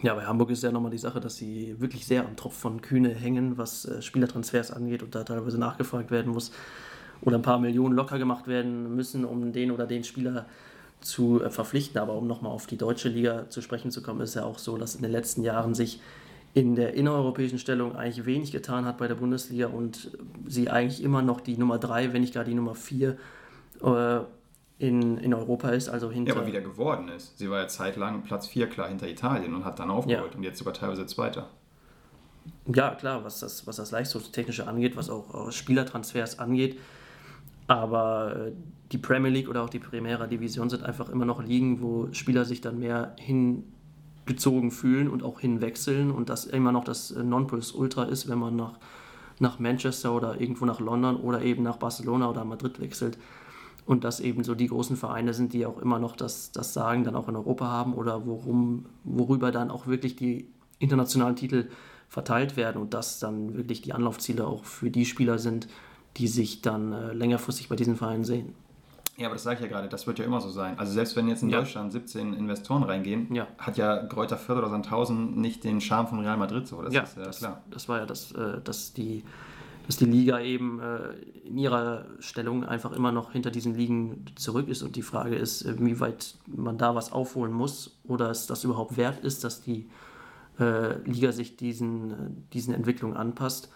[0.00, 2.80] Ja, bei Hamburg ist ja nochmal die Sache, dass sie wirklich sehr am Tropf von
[2.80, 6.52] Kühne hängen, was äh, Spielertransfers angeht und da teilweise nachgefragt werden muss
[7.22, 10.46] oder ein paar Millionen locker gemacht werden müssen, um den oder den Spieler
[11.00, 12.00] zu äh, verpflichten.
[12.00, 14.76] Aber um nochmal auf die deutsche Liga zu sprechen zu kommen, ist ja auch so,
[14.76, 16.00] dass in den letzten Jahren sich
[16.54, 20.10] in der innereuropäischen Stellung eigentlich wenig getan hat bei der Bundesliga und
[20.46, 23.16] sie eigentlich immer noch die Nummer drei, wenn nicht gar die Nummer vier
[23.82, 24.20] äh,
[24.78, 26.32] in, in Europa ist, also hinter.
[26.34, 27.38] Ja, aber wieder geworden ist.
[27.38, 30.36] Sie war ja zeitlang Platz 4 klar hinter Italien und hat dann aufgeholt Ja.
[30.36, 31.48] und jetzt sogar teilweise Zweiter.
[32.72, 36.78] Ja, klar, was das, was das Leistungstechnische angeht, was auch äh, Spielertransfers angeht.
[37.68, 38.52] Aber äh,
[38.90, 42.44] die Premier League oder auch die Primera Division sind einfach immer noch Ligen, wo Spieler
[42.44, 48.04] sich dann mehr hingezogen fühlen und auch hinwechseln und das immer noch das äh, Nonplusultra
[48.04, 48.78] ist, wenn man nach,
[49.38, 53.18] nach Manchester oder irgendwo nach London oder eben nach Barcelona oder Madrid wechselt.
[53.84, 57.04] Und das eben so die großen Vereine sind, die auch immer noch das, das Sagen
[57.04, 60.46] dann auch in Europa haben oder worum, worüber dann auch wirklich die
[60.78, 61.68] internationalen Titel
[62.08, 65.68] verteilt werden und das dann wirklich die Anlaufziele auch für die Spieler sind,
[66.16, 68.54] die sich dann äh, längerfristig bei diesen Vereinen sehen.
[69.16, 70.78] Ja, aber das sage ich ja gerade, das wird ja immer so sein.
[70.78, 71.58] Also selbst wenn jetzt in Ja.
[71.58, 73.48] Deutschland 17 Investoren reingehen, Ja.
[73.58, 76.80] hat ja Greuther Fürth oder Sandhausen nicht den Charme von Real Madrid so.
[76.82, 77.62] Das ja, ist ja das, klar.
[77.70, 79.24] das war ja das, äh, dass, die,
[79.88, 81.14] dass die Liga eben äh,
[81.48, 85.62] in ihrer Stellung einfach immer noch hinter diesen Ligen zurück ist und die Frage ist,
[85.62, 89.88] inwieweit man da was aufholen muss oder es das überhaupt wert ist, dass die
[90.60, 92.14] äh, Liga sich diesen, äh,
[92.52, 93.68] diesen Entwicklungen anpasst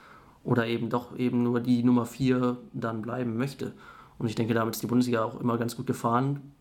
[0.45, 3.73] oder eben doch eben nur die Nummer 4 dann bleiben möchte.
[4.19, 6.53] Und ich denke, damit ist die Bundesliga auch immer ganz gut gefahren.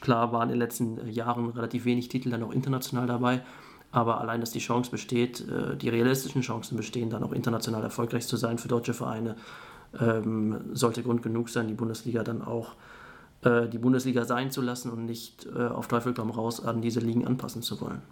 [0.00, 3.42] Klar waren in den letzten Jahren relativ wenig Titel dann auch international dabei,
[3.90, 8.26] aber allein, dass die Chance besteht, äh, die realistischen Chancen bestehen, dann auch international erfolgreich
[8.26, 9.36] zu sein für deutsche Vereine,
[9.98, 12.74] ähm, sollte Grund genug sein, die Bundesliga dann auch
[13.42, 17.00] äh, die Bundesliga sein zu lassen und nicht äh, auf Teufel komm raus an diese
[17.00, 18.02] Ligen anpassen zu wollen.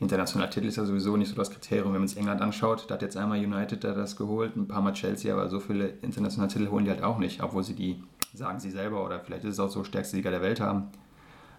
[0.00, 1.92] Internationaler Titel ist ja sowieso nicht so das Kriterium.
[1.92, 4.80] Wenn man sich England anschaut, da hat jetzt einmal United da das geholt, ein paar
[4.80, 8.02] Mal Chelsea, aber so viele internationale Titel holen die halt auch nicht, obwohl sie die,
[8.32, 10.88] sagen sie selber, oder vielleicht ist es auch so, stärkste Liga der Welt haben.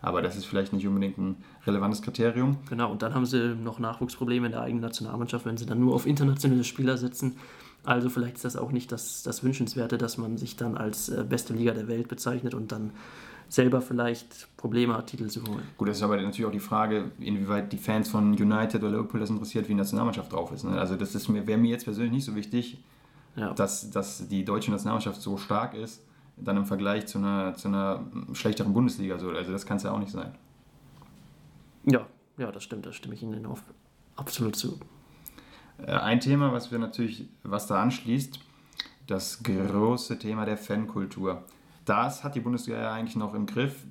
[0.02, 1.36] Aber das ist vielleicht nicht unbedingt ein
[1.68, 2.58] relevantes Kriterium.
[2.68, 5.94] Genau, und dann haben sie noch Nachwuchsprobleme in der eigenen Nationalmannschaft, wenn sie dann nur
[5.94, 7.38] auf internationale Spieler setzen.
[7.84, 11.24] Also vielleicht ist das auch nicht das, das Wünschenswerte, dass man sich dann als äh,
[11.28, 12.92] beste Liga der Welt bezeichnet und dann
[13.52, 15.64] selber vielleicht Probleme hat, Titel zu holen.
[15.78, 19.20] Gut, das ist aber natürlich auch die Frage, inwieweit die Fans von United oder Liverpool
[19.20, 20.64] das interessiert, wie die Nationalmannschaft drauf ist.
[20.64, 20.80] Ne?
[20.80, 22.82] Also das ist mir, wäre mir jetzt persönlich nicht so wichtig,
[23.36, 23.54] Ja.
[23.54, 26.02] dass, dass die deutsche Nationalmannschaft so stark ist,
[26.38, 29.20] dann im Vergleich zu einer, zu einer schlechteren Bundesliga.
[29.20, 29.30] So.
[29.32, 30.34] Also das kann es ja auch nicht sein.
[31.86, 33.64] Ja, ja, das stimmt, da stimme ich Ihnen auf,
[34.16, 34.80] absolut zu.
[35.86, 38.40] Äh, Ein Thema, was wir natürlich, was da anschließt,
[39.08, 41.44] das große Thema der Fankultur.
[41.86, 43.84] Das hat die Bundesliga ja eigentlich noch im Griff.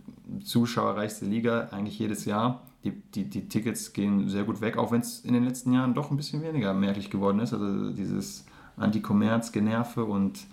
[0.44, 2.62] Zuschauerreichste Liga eigentlich jedes Jahr.
[2.84, 5.92] Die, die, die Tickets gehen sehr gut weg, auch wenn es in den letzten Jahren
[5.92, 7.52] doch ein bisschen weniger merklich geworden ist.
[7.52, 10.46] Also dieses Anti-Kommerz-Generve und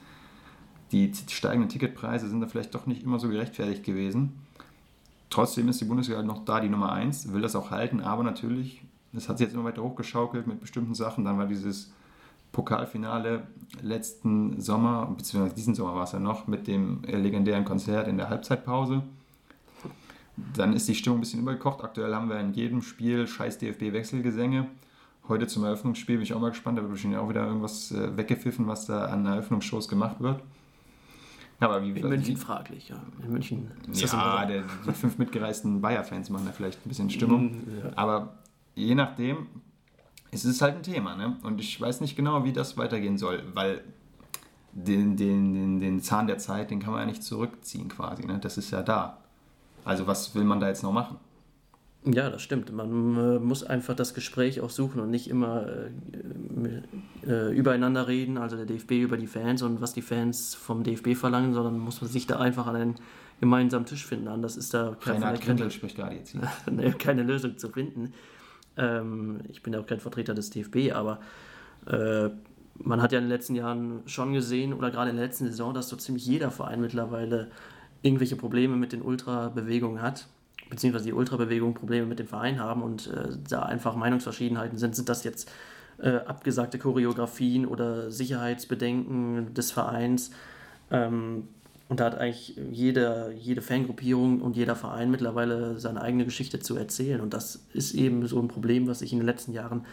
[0.91, 4.33] die steigenden Ticketpreise sind da vielleicht doch nicht immer so gerechtfertigt gewesen.
[5.29, 8.81] Trotzdem ist die Bundesliga noch da die Nummer 1, will das auch halten, aber natürlich,
[9.11, 11.25] das hat sich jetzt immer weiter hochgeschaukelt mit bestimmten Sachen.
[11.25, 11.91] Dann war dieses
[12.57, 13.45] Pokalfinale
[13.83, 18.17] letzten Sommer, beziehungsweise diesen Sommer war es ja noch, mit dem äh, legendären Konzert in
[18.17, 19.03] der Halbzeitpause.
[20.55, 21.83] Dann ist die Stimmung ein bisschen übergekocht.
[21.83, 24.65] Aktuell haben wir in jedem Spiel scheiß DFB-Wechselgesänge.
[25.27, 28.17] Heute zum Eröffnungsspiel bin ich auch mal gespannt, da wird bestimmt auch wieder irgendwas äh,
[28.17, 30.41] weggepfiffen, was da an Eröffnungsshows gemacht wird.
[31.61, 32.95] Ja, aber wie In München fraglich, ja.
[33.23, 37.51] In München ist ja, der, die fünf mitgereisten Bayer-Fans machen da vielleicht ein bisschen Stimmung.
[37.51, 37.91] Mm, ja.
[37.95, 38.33] Aber
[38.73, 39.45] je nachdem,
[40.31, 41.15] es ist halt ein Thema.
[41.15, 41.37] Ne?
[41.43, 43.83] Und ich weiß nicht genau, wie das weitergehen soll, weil
[44.73, 48.25] den, den, den, den Zahn der Zeit, den kann man ja nicht zurückziehen quasi.
[48.25, 48.39] Ne?
[48.39, 49.17] Das ist ja da.
[49.85, 51.17] Also was will man da jetzt noch machen?
[52.05, 52.71] Ja, das stimmt.
[52.71, 58.37] Man äh, muss einfach das Gespräch auch suchen und nicht immer äh, äh, übereinander reden,
[58.37, 62.01] also der DFB über die Fans und was die Fans vom DFB verlangen, sondern muss
[62.01, 62.95] man sich da einfach an einen
[63.39, 64.27] gemeinsamen Tisch finden.
[64.27, 66.93] Anders ist da kein, Reinhard keine, Grindel spricht gerade jetzt hier.
[66.97, 68.13] keine Lösung zu finden.
[68.77, 71.19] Ähm, ich bin ja auch kein Vertreter des DFB, aber
[71.87, 72.29] äh,
[72.79, 75.73] man hat ja in den letzten Jahren schon gesehen, oder gerade in der letzten Saison,
[75.73, 77.49] dass so ziemlich jeder Verein mittlerweile
[78.01, 80.27] irgendwelche Probleme mit den Ultrabewegungen hat,
[80.69, 84.95] beziehungsweise die Ultrabewegungen Probleme mit dem Verein haben und äh, da einfach Meinungsverschiedenheiten sind.
[84.95, 85.51] Sind das jetzt
[85.99, 90.31] äh, abgesagte Choreografien oder Sicherheitsbedenken des Vereins?
[90.91, 91.47] Ähm,
[91.89, 96.75] und da hat eigentlich jede, jede Fangruppierung und jeder Verein mittlerweile seine eigene Geschichte zu
[96.75, 97.21] erzählen.
[97.21, 99.85] Und das ist eben so ein Problem, was sich in den letzten Jahren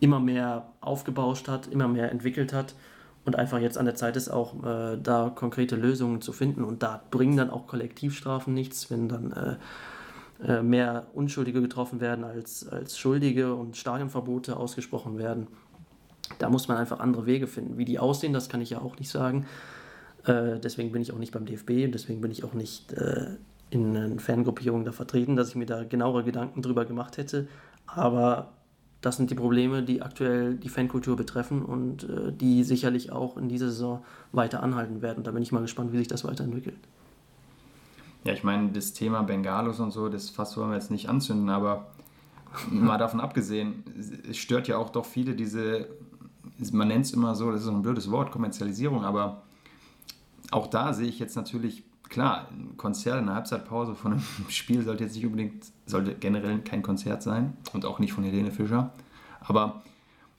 [0.00, 2.74] immer mehr aufgebauscht hat, immer mehr entwickelt hat.
[3.24, 6.62] Und einfach jetzt an der Zeit ist auch, äh, da konkrete Lösungen zu finden.
[6.62, 9.56] Und da bringen dann auch Kollektivstrafen nichts, wenn dann äh,
[10.46, 15.46] äh, mehr Unschuldige getroffen werden als, als Schuldige und Stadionverbote ausgesprochen werden.
[16.38, 17.78] Da muss man einfach andere Wege finden.
[17.78, 19.46] Wie die aussehen, das kann ich ja auch nicht sagen.
[20.30, 23.36] Äh, deswegen bin ich auch nicht beim DFB und deswegen bin ich auch nicht äh,
[23.70, 27.48] in einer Fangruppierung da vertreten, dass ich mir da genauere Gedanken drüber gemacht hätte.
[27.86, 28.52] Aber
[29.00, 33.48] das sind die Probleme, die aktuell die Fankultur betreffen und äh, die sicherlich auch in
[33.48, 35.24] dieser Saison weiter anhalten werden.
[35.24, 36.78] Da bin ich mal gespannt, wie sich das weiterentwickelt.
[38.24, 41.48] Ja, ich meine, das Thema Bengalos und so, das Fass wollen wir jetzt nicht anzünden,
[41.48, 41.86] aber
[42.70, 43.84] mal davon abgesehen,
[44.28, 45.86] es stört ja auch doch viele diese,
[46.72, 49.42] man nennt es immer so, das ist so ein blödes Wort, Kommerzialisierung, aber
[50.50, 54.82] auch da sehe ich jetzt natürlich, klar, ein Konzert in der Halbzeitpause von einem Spiel
[54.82, 58.92] sollte jetzt nicht unbedingt, sollte generell kein Konzert sein und auch nicht von Helene Fischer,
[59.40, 59.82] aber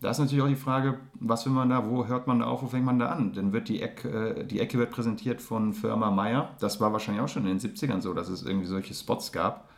[0.02, 2.63] da ist natürlich auch die Frage, was will man da, wo hört man da auf,
[2.63, 3.34] wo fängt man da an?
[3.34, 6.56] Dann wird die Ecke, äh, die Ecke wird präsentiert von Firma Meyer.
[6.60, 9.69] Das war wahrscheinlich auch schon in den 70ern so, dass es irgendwie solche Spots gab.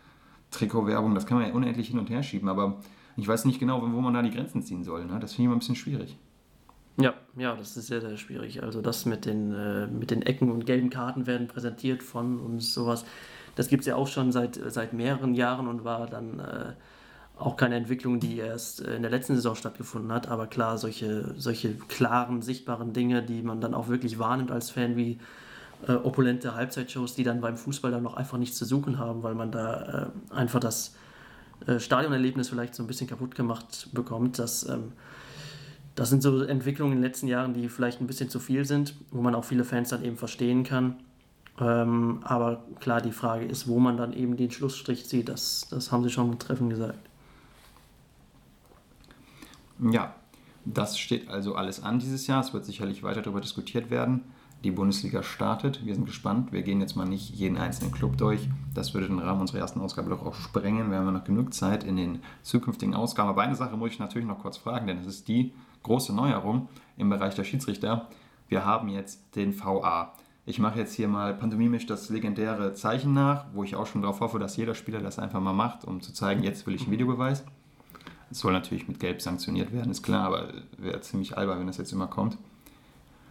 [0.50, 2.78] Trikotwerbung, das kann man ja unendlich hin und her schieben, aber
[3.18, 5.06] ich weiß nicht genau, wo man da die Grenzen ziehen soll.
[5.06, 5.20] Ne?
[5.20, 6.18] Das finde ich immer ein bisschen schwierig.
[6.98, 8.62] Ja, ja, das ist sehr, sehr schwierig.
[8.62, 12.62] Also das mit den, äh, mit den Ecken und gelben Karten werden präsentiert von und
[12.62, 13.04] sowas.
[13.56, 16.74] Das gibt es ja auch schon seit, seit mehreren Jahren und war dann äh,
[17.38, 20.28] auch keine Entwicklung, die erst in der letzten Saison stattgefunden hat.
[20.28, 24.96] Aber klar, solche, solche klaren, sichtbaren Dinge, die man dann auch wirklich wahrnimmt als Fan,
[24.96, 25.18] wie
[25.88, 29.36] äh, opulente Halbzeitshows, die dann beim Fußball dann noch einfach nichts zu suchen haben, weil
[29.36, 30.96] man da äh, einfach das
[31.66, 34.38] äh, Stadionerlebnis vielleicht so ein bisschen kaputt gemacht bekommt.
[34.38, 34.94] Das, ähm,
[35.96, 38.96] das sind so Entwicklungen in den letzten Jahren, die vielleicht ein bisschen zu viel sind,
[39.12, 40.98] wo man auch viele Fans dann eben verstehen kann.
[41.60, 45.30] Ähm, aber klar, die Frage ist, wo man dann eben den Schlussstrich zieht.
[45.30, 46.98] Das, das haben Sie schon treffend gesagt.
[49.92, 50.16] Ja,
[50.66, 52.42] das steht also alles an dieses Jahr.
[52.42, 54.22] Es wird sicherlich weiter darüber diskutiert werden.
[54.64, 55.86] Die Bundesliga startet.
[55.86, 56.54] Wir sind gespannt.
[56.54, 58.48] Wir gehen jetzt mal nicht jeden einzelnen Club durch.
[58.74, 60.90] Das würde den Rahmen unserer ersten Ausgabe doch auch sprengen.
[60.90, 63.30] Wir haben ja noch genug Zeit in den zukünftigen Ausgaben.
[63.30, 65.54] Aber eine Sache muss ich natürlich noch kurz fragen, denn es ist die
[65.84, 66.68] große Neuerung
[66.98, 68.10] im Bereich der Schiedsrichter.
[68.48, 70.14] Wir haben jetzt den VA.
[70.46, 74.20] Ich mache jetzt hier mal pantomimisch das legendäre Zeichen nach, wo ich auch schon darauf
[74.20, 76.92] hoffe, dass jeder Spieler das einfach mal macht, um zu zeigen, jetzt will ich einen
[76.92, 77.46] Videobeweis.
[78.30, 81.78] Es soll natürlich mit Gelb sanktioniert werden, ist klar, aber wäre ziemlich albern, wenn das
[81.78, 82.38] jetzt immer kommt.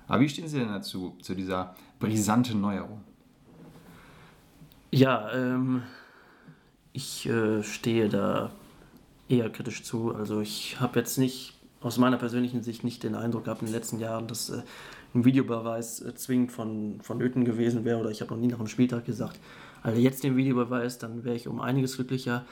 [0.09, 3.03] Aber wie stehen Sie denn dazu, zu dieser brisanten Neuerung?
[4.91, 5.83] Ja, ähm,
[6.93, 8.51] ich äh, stehe da
[9.29, 10.15] eher kritisch zu.
[10.15, 13.75] Also ich habe jetzt nicht aus meiner persönlichen Sicht nicht den Eindruck gehabt in den
[13.75, 14.63] letzten Jahren, dass äh,
[15.15, 18.69] ein Videobeweis äh, zwingend von, vonnöten gewesen wäre oder ich habe noch nie nach einem
[18.69, 19.41] Spieltag gesagt,
[19.83, 22.45] also jetzt den Videobeweis, dann wäre ich um einiges glücklicher.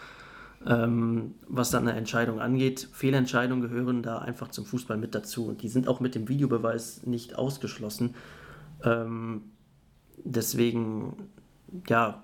[0.66, 2.87] Ähm, was dann eine Entscheidung angeht.
[2.93, 7.07] Fehlentscheidungen gehören da einfach zum Fußball mit dazu und die sind auch mit dem Videobeweis
[7.07, 8.14] nicht ausgeschlossen.
[8.85, 9.40] Ähm,
[10.23, 11.31] deswegen,
[11.88, 12.23] ja,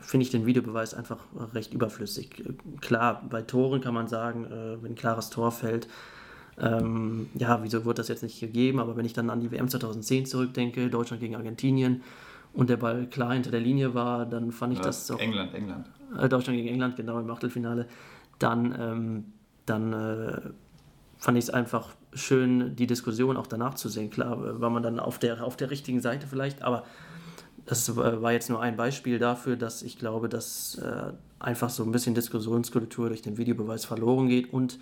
[0.00, 1.18] finde ich den Videobeweis einfach
[1.54, 2.42] recht überflüssig.
[2.80, 5.86] Klar, bei Toren kann man sagen, äh, wenn ein klares Tor fällt,
[6.60, 8.80] ähm, ja, wieso wird das jetzt nicht gegeben?
[8.80, 12.02] Aber wenn ich dann an die WM 2010 zurückdenke, Deutschland gegen Argentinien
[12.52, 15.18] und der Ball klar hinter der Linie war, dann fand ich ja, das auch.
[15.18, 15.86] England, England.
[16.18, 17.86] Äh, Deutschland gegen England, genau im Achtelfinale,
[18.38, 19.24] dann, ähm,
[19.66, 20.40] dann äh,
[21.18, 24.10] fand ich es einfach schön, die Diskussion auch danach zu sehen.
[24.10, 26.84] Klar, war man dann auf der, auf der richtigen Seite vielleicht, aber
[27.66, 31.92] das war jetzt nur ein Beispiel dafür, dass ich glaube, dass äh, einfach so ein
[31.92, 34.78] bisschen Diskussionskultur durch den Videobeweis verloren geht und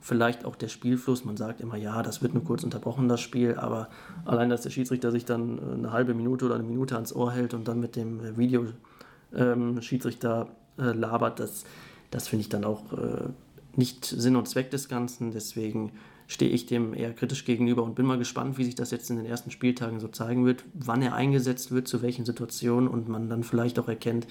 [0.00, 1.24] vielleicht auch der Spielfluss.
[1.24, 3.88] Man sagt immer, ja, das wird nur kurz unterbrochen, das Spiel, aber
[4.24, 7.54] allein, dass der Schiedsrichter sich dann eine halbe Minute oder eine Minute ans Ohr hält
[7.54, 11.64] und dann mit dem Videoschiedsrichter äh, labert, das,
[12.10, 13.28] das finde ich dann auch äh,
[13.76, 15.32] nicht Sinn und Zweck des Ganzen.
[15.32, 15.92] Deswegen
[16.26, 19.16] stehe ich dem eher kritisch gegenüber und bin mal gespannt, wie sich das jetzt in
[19.16, 23.28] den ersten Spieltagen so zeigen wird, wann er eingesetzt wird, zu welchen Situationen und man
[23.28, 24.26] dann vielleicht auch erkennt,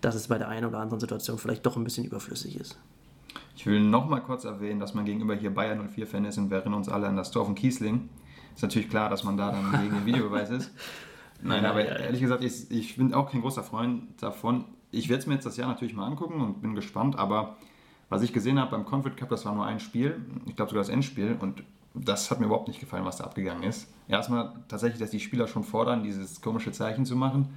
[0.00, 2.78] dass es bei der einen oder anderen Situation vielleicht doch ein bisschen überflüssig ist.
[3.60, 6.58] Ich will noch mal kurz erwähnen, dass man gegenüber hier Bayern 04-Fan ist und wir
[6.58, 8.08] erinnern uns alle an das Tor von Kiesling.
[8.54, 10.72] Ist natürlich klar, dass man da dann gegen den Videobeweis ist.
[11.42, 15.26] Nein, aber ehrlich gesagt, ich, ich bin auch kein großer Freund davon ich werde es
[15.26, 17.56] mir jetzt das Jahr natürlich mal angucken und bin gespannt, aber
[18.08, 20.82] was ich gesehen habe beim Confed Cup, das war nur ein Spiel, ich glaube sogar
[20.82, 21.62] das Endspiel und
[21.94, 23.92] das hat mir überhaupt nicht gefallen, was da abgegangen ist.
[24.08, 27.48] Erstmal tatsächlich, dass die Spieler schon fordern, dieses komische Zeichen zu machen.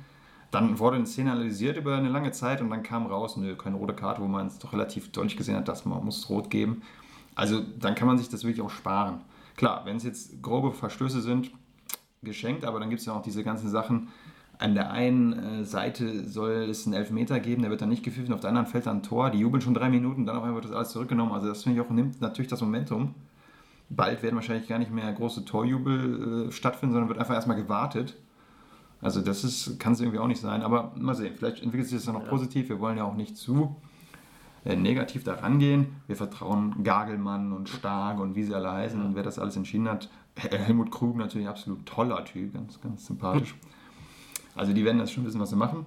[0.54, 3.76] Dann wurde eine Szene analysiert über eine lange Zeit und dann kam raus, nö, keine
[3.76, 6.84] rote Karte, wo man es doch relativ deutlich gesehen hat, dass man muss rot geben.
[7.34, 9.22] Also dann kann man sich das wirklich auch sparen.
[9.58, 11.50] Klar, wenn es jetzt grobe Verstöße sind,
[12.22, 14.10] geschenkt, aber dann gibt es ja auch diese ganzen Sachen,
[14.60, 18.32] an der einen äh, Seite soll es einen Elfmeter geben, der wird dann nicht gepfiffen,
[18.32, 20.62] auf der anderen fällt dann ein Tor, die jubeln schon drei Minuten, dann auf einmal
[20.62, 21.34] wird das alles zurückgenommen.
[21.34, 23.16] Also das finde ich auch, nimmt natürlich das Momentum.
[23.90, 28.16] Bald werden wahrscheinlich gar nicht mehr große Torjubel äh, stattfinden, sondern wird einfach erstmal gewartet.
[29.04, 31.98] Also das ist, kann es irgendwie auch nicht sein, aber mal sehen, vielleicht entwickelt sich
[31.98, 32.30] das dann noch ja.
[32.30, 32.70] positiv.
[32.70, 33.76] Wir wollen ja auch nicht zu
[34.64, 35.98] äh, negativ da rangehen.
[36.08, 39.06] Wir vertrauen Gagelmann und Stark und wie sie alle heißen ja.
[39.06, 40.10] und wer das alles entschieden hat.
[40.36, 43.56] Helmut Krug natürlich absolut toller Typ, ganz, ganz sympathisch.
[44.56, 45.86] Also die werden das schon wissen, was sie machen.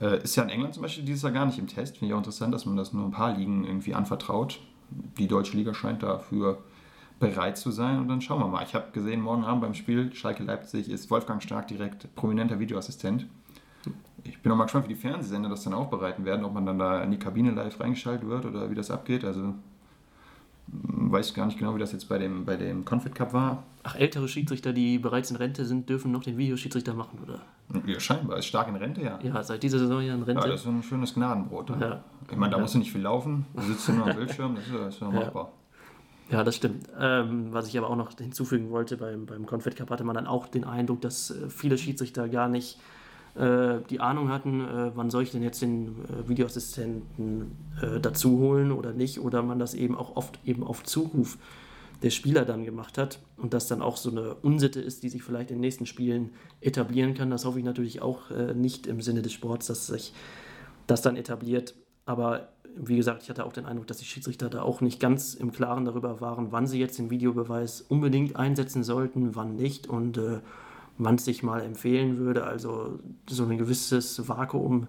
[0.00, 1.98] Äh, ist ja in England zum Beispiel dieses Jahr gar nicht im Test.
[1.98, 4.60] Finde ich auch interessant, dass man das nur ein paar Ligen irgendwie anvertraut.
[5.18, 6.58] Die deutsche Liga scheint dafür
[7.20, 8.64] bereit zu sein und dann schauen wir mal.
[8.64, 13.26] Ich habe gesehen, morgen Abend beim Spiel Schalke Leipzig ist Wolfgang Stark direkt prominenter Videoassistent.
[14.24, 16.78] ich bin auch mal gespannt, wie die Fernsehsender das dann aufbereiten werden, ob man dann
[16.78, 19.24] da in die Kabine live reingeschaltet wird oder wie das abgeht.
[19.24, 19.54] Also
[20.66, 23.64] weiß gar nicht genau, wie das jetzt bei dem, bei dem Confit Cup war.
[23.82, 27.40] Ach, ältere Schiedsrichter, die bereits in Rente sind, dürfen noch den Videoschiedsrichter machen, oder?
[27.86, 28.38] Ja, scheinbar.
[28.38, 29.18] Ist stark in Rente, ja.
[29.22, 30.42] Ja, seit dieser Saison ja in Rente.
[30.42, 31.70] Ja, das ist ein schönes Gnadenbrot.
[31.80, 32.02] Ja.
[32.30, 32.62] Ich meine, da Ja.
[32.62, 35.00] musst du nicht viel laufen, du sitzt ja nur am Bildschirm, das ist, das ist
[35.00, 35.50] ja machbar.
[36.30, 36.86] Ja, das stimmt.
[36.98, 40.26] Ähm, was ich aber auch noch hinzufügen wollte, beim, beim Confed Cup hatte man dann
[40.26, 42.78] auch den Eindruck, dass äh, viele Schiedsrichter gar nicht
[43.34, 48.38] äh, die Ahnung hatten, äh, wann soll ich denn jetzt den äh, Videoassistenten äh, dazu
[48.38, 51.36] holen oder nicht, oder man das eben auch oft eben auf Zuruf
[52.02, 55.22] der Spieler dann gemacht hat und das dann auch so eine Unsitte ist, die sich
[55.22, 57.30] vielleicht in den nächsten Spielen etablieren kann.
[57.30, 60.12] Das hoffe ich natürlich auch äh, nicht im Sinne des Sports, dass sich
[60.86, 61.74] das dann etabliert.
[62.06, 65.34] Aber wie gesagt, ich hatte auch den Eindruck, dass die Schiedsrichter da auch nicht ganz
[65.34, 70.18] im Klaren darüber waren, wann sie jetzt den Videobeweis unbedingt einsetzen sollten, wann nicht und
[70.18, 70.40] äh,
[70.98, 72.44] wann es sich mal empfehlen würde.
[72.44, 74.86] Also so ein gewisses Vakuum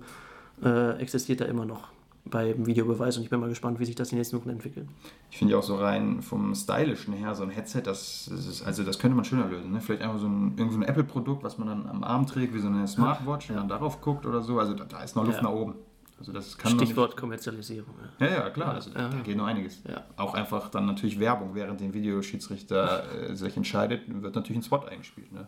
[0.64, 1.90] äh, existiert da immer noch
[2.24, 4.88] beim Videobeweis und ich bin mal gespannt, wie sich das die nächsten Wochen entwickelt.
[5.32, 8.84] Ich finde ja auch so rein vom Stylischen her, so ein Headset, das, ist, also
[8.84, 9.72] das könnte man schöner lösen.
[9.72, 9.82] Ne?
[9.82, 12.60] Vielleicht einfach so ein, irgend so ein Apple-Produkt, was man dann am Arm trägt, wie
[12.60, 14.60] so eine Smartwatch, wenn man darauf guckt oder so.
[14.60, 15.44] Also da, da ist noch Luft Ja.
[15.44, 15.74] nach oben.
[16.22, 17.96] Also das kann Stichwort Kommerzialisierung.
[18.20, 18.28] Ja.
[18.28, 19.10] Ja, ja, klar, also, Ja.
[19.10, 19.82] da geht noch einiges.
[19.90, 20.04] Ja.
[20.18, 24.86] Auch einfach dann natürlich Werbung, während den Videoschiedsrichter äh, sich entscheidet, wird natürlich ein Spot
[24.86, 25.32] eingespielt.
[25.32, 25.48] Ne?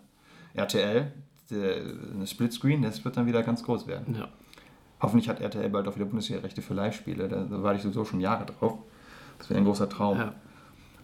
[0.56, 1.14] RTL,
[1.52, 1.76] der,
[2.12, 4.24] eine Splitscreen, das wird dann wieder ganz groß werden.
[5.00, 8.20] Hoffentlich hat RTL bald auch wieder Bundesliga-Rechte für Live-Spiele, da, da warte ich sowieso schon
[8.20, 8.80] Jahre drauf.
[9.38, 10.18] Das wäre ein großer Traum.
[10.18, 10.34] Ja.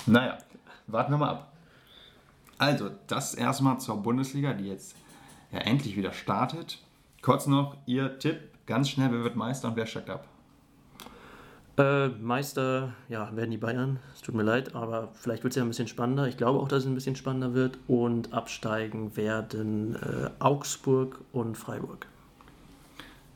[0.07, 0.37] Naja,
[0.87, 1.53] warten wir mal ab.
[2.57, 4.95] Also, das erstmal zur Bundesliga, die jetzt
[5.51, 6.79] ja endlich wieder startet.
[7.21, 10.25] Kurz noch Ihr Tipp, ganz schnell, wer wird Meister und wer steigt ab?
[11.77, 13.99] Äh, Meister, ja, werden die Bayern.
[14.13, 16.27] Es tut mir leid, aber vielleicht wird es ja ein bisschen spannender.
[16.27, 17.77] Ich glaube auch, dass es ein bisschen spannender wird.
[17.87, 22.05] Und absteigen werden äh, Augsburg und Freiburg.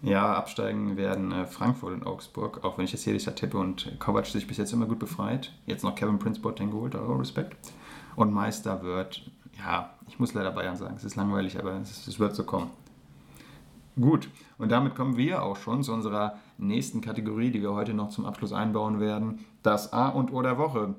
[0.02, 3.98] Ja, absteigen werden äh, Frankfurt und Augsburg, auch wenn ich jetzt jedes Jahr tippe und
[4.00, 5.54] Kovac sich bis jetzt immer gut befreit.
[5.66, 7.56] Jetzt noch Kevin Prince Boateng geholt, aber Respekt.
[8.18, 9.24] Und Meister wird,
[9.58, 12.70] ja, ich muss leider Bayern sagen, es ist langweilig, aber es, es wird so kommen.
[14.00, 18.10] Gut, und damit kommen wir auch schon zu unserer nächsten Kategorie, die wir heute noch
[18.10, 19.46] zum Abschluss einbauen werden.
[19.62, 20.96] Das A und O der Woche.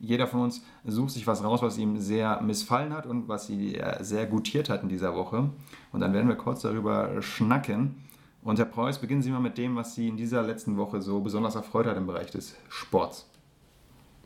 [0.00, 3.74] Jeder von uns sucht sich was raus, was ihm sehr missfallen hat und was sie
[3.74, 5.50] äh, sehr gutiert hat in dieser Woche.
[5.92, 7.96] Und dann werden wir kurz darüber schnacken.
[8.42, 11.20] Und Herr Preuß, beginnen Sie mal mit dem, was Sie in dieser letzten Woche so
[11.20, 13.28] besonders erfreut hat im Bereich des Sports.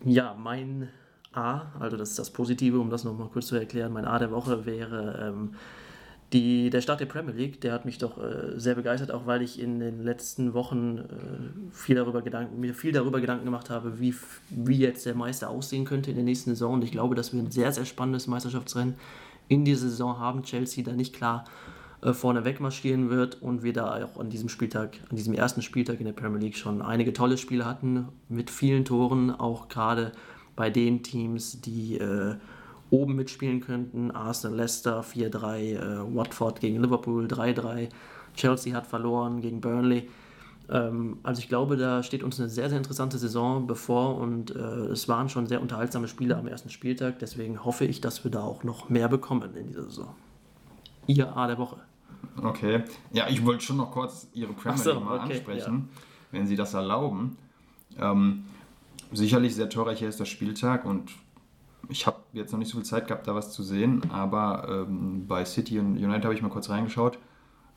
[0.05, 0.91] Ja, mein
[1.33, 4.31] A, also das ist das Positive, um das nochmal kurz zu erklären, mein A der
[4.31, 5.55] Woche wäre ähm,
[6.33, 7.61] die, der Start der Premier League.
[7.61, 11.73] Der hat mich doch äh, sehr begeistert, auch weil ich in den letzten Wochen äh,
[11.73, 14.15] viel darüber Gedanken, mir viel darüber Gedanken gemacht habe, wie,
[14.51, 16.75] wie jetzt der Meister aussehen könnte in der nächsten Saison.
[16.75, 18.95] Und ich glaube, dass wir ein sehr, sehr spannendes Meisterschaftsrennen
[19.49, 20.43] in dieser Saison haben.
[20.43, 21.45] Chelsea da nicht klar
[22.03, 26.01] äh, vorne wegmarschieren wird und wir da auch an diesem Spieltag, an diesem ersten Spieltag
[26.01, 30.13] in der Premier League schon einige tolle Spiele hatten mit vielen Toren, auch gerade
[30.57, 32.37] bei den Teams, die äh,
[32.93, 34.11] oben mitspielen könnten.
[34.11, 37.89] Arsenal, Leicester 4-3, äh, Watford gegen Liverpool 3-3,
[38.37, 40.09] Chelsea hat verloren gegen Burnley.
[40.69, 44.59] Ähm, also ich glaube, da steht uns eine sehr, sehr interessante Saison bevor und äh,
[44.59, 47.19] es waren schon sehr unterhaltsame Spiele am ersten Spieltag.
[47.19, 50.15] Deswegen hoffe ich, dass wir da auch noch mehr bekommen in dieser Saison.
[51.07, 51.79] Ihr A der Woche.
[52.43, 52.85] Okay.
[53.13, 55.89] Ja, ich wollte schon noch kurz Ihre Premier Ach so, League mal okay, ansprechen,
[56.31, 57.37] wenn Sie das erlauben.
[57.99, 58.45] Ähm,
[59.13, 61.11] sicherlich sehr torreicher ist der Spieltag und
[61.89, 65.27] ich habe jetzt noch nicht so viel Zeit gehabt, da was zu sehen, aber ähm,
[65.27, 67.19] bei City und United habe ich mal kurz reingeschaut.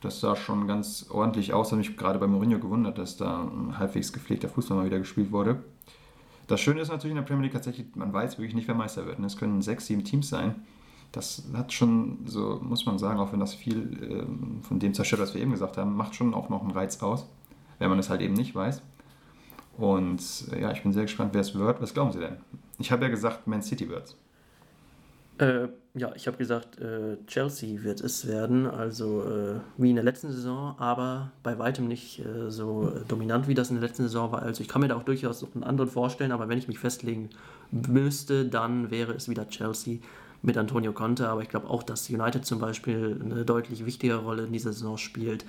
[0.02, 1.72] Das sah schon ganz ordentlich aus.
[1.72, 5.32] Hat mich gerade bei Mourinho gewundert, dass da ein halbwegs gepflegter Fußball mal wieder gespielt
[5.32, 5.64] wurde.
[6.48, 9.06] Das Schöne ist natürlich in der Premier League tatsächlich, man weiß wirklich nicht, wer Meister
[9.08, 9.20] wird.
[9.20, 9.26] ne?
[9.26, 10.56] Es können sechs, sieben Teams sein.
[11.12, 15.22] Das hat schon, so muss man sagen, auch wenn das viel ähm, von dem zerstört,
[15.22, 17.28] was wir eben gesagt haben, macht schon auch noch einen Reiz aus,
[17.80, 18.82] wenn man es halt eben nicht weiß.
[19.78, 21.82] Und äh, ja, ich bin sehr gespannt, wer es wird.
[21.82, 22.38] Was glauben Sie denn?
[22.80, 24.16] Ich habe ja gesagt, Man City wird's.
[25.38, 30.04] Äh, ja, ich habe gesagt, äh, Chelsea wird es werden, also äh, wie in der
[30.04, 34.04] letzten Saison, aber bei weitem nicht äh, so äh, dominant, wie das in der letzten
[34.04, 34.42] Saison war.
[34.44, 37.30] Also ich kann mir da auch durchaus einen anderen vorstellen, aber wenn ich mich festlegen
[37.72, 40.00] müsste, dann wäre es wieder Chelsea
[40.42, 41.28] mit Antonio Conte.
[41.28, 44.98] Aber ich glaube auch, dass United zum Beispiel eine deutlich wichtigere Rolle in dieser Saison
[44.98, 45.46] spielt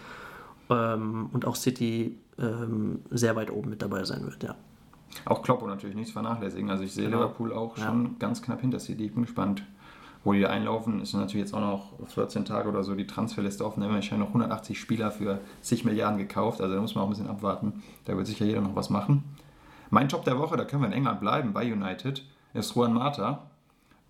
[0.68, 4.56] ähm, und auch City ähm, sehr weit oben mit dabei sein wird, ja.
[5.24, 6.70] Auch Kloppo natürlich nichts vernachlässigen.
[6.70, 7.18] Also ich sehe Genau.
[7.22, 7.86] Liverpool auch Ja.
[7.86, 9.06] schon ganz knapp hinter City.
[9.06, 9.64] Ich bin gespannt,
[10.24, 11.00] wo die einlaufen.
[11.00, 13.80] Ist natürlich jetzt auch noch 14 Tage oder so die Transferliste offen.
[13.80, 16.60] Da haben wir anscheinend noch 180 Spieler für zig Milliarden gekauft.
[16.60, 17.82] Also da muss man auch ein bisschen abwarten.
[18.04, 19.24] Da wird sicher jeder noch was machen.
[19.90, 23.50] Mein Job der Woche, da können wir in England bleiben, bei United, ist Juan Mata.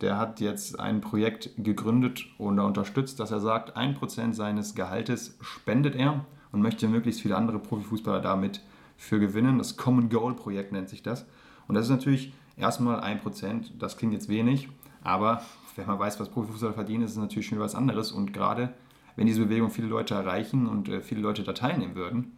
[0.01, 5.95] Der hat jetzt ein Projekt gegründet und unterstützt, dass er sagt, 1% seines Gehaltes spendet
[5.97, 8.61] er und möchte möglichst viele andere Profifußballer damit
[8.97, 9.59] für gewinnen.
[9.59, 11.27] Das Common Goal Projekt nennt sich das.
[11.69, 14.69] Und das ist natürlich erstmal 1%, das klingt jetzt wenig,
[15.03, 15.43] aber
[15.77, 18.13] wenn man weiß, was Profifußballer verdienen, ist es natürlich schon was anderes.
[18.13, 18.73] Und gerade
[19.15, 22.33] wenn diese Bewegung viele Leute erreichen und äh, viele Leute da teilnehmen würden,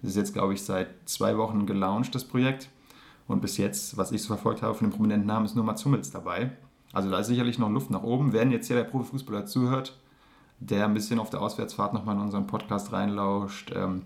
[0.00, 2.68] das ist jetzt, glaube ich, seit zwei Wochen gelauncht, das Projekt.
[3.28, 5.84] Und bis jetzt, was ich so verfolgt habe von den prominenten Namen, ist nur Mats
[5.84, 6.50] Hummels dabei.
[6.92, 8.32] Also da ist sicherlich noch Luft nach oben.
[8.32, 9.98] Wenn jetzt hier der Profifußballer zuhört,
[10.58, 14.02] der ein bisschen auf der Auswärtsfahrt nochmal in unseren Podcast reinlauscht, ähm,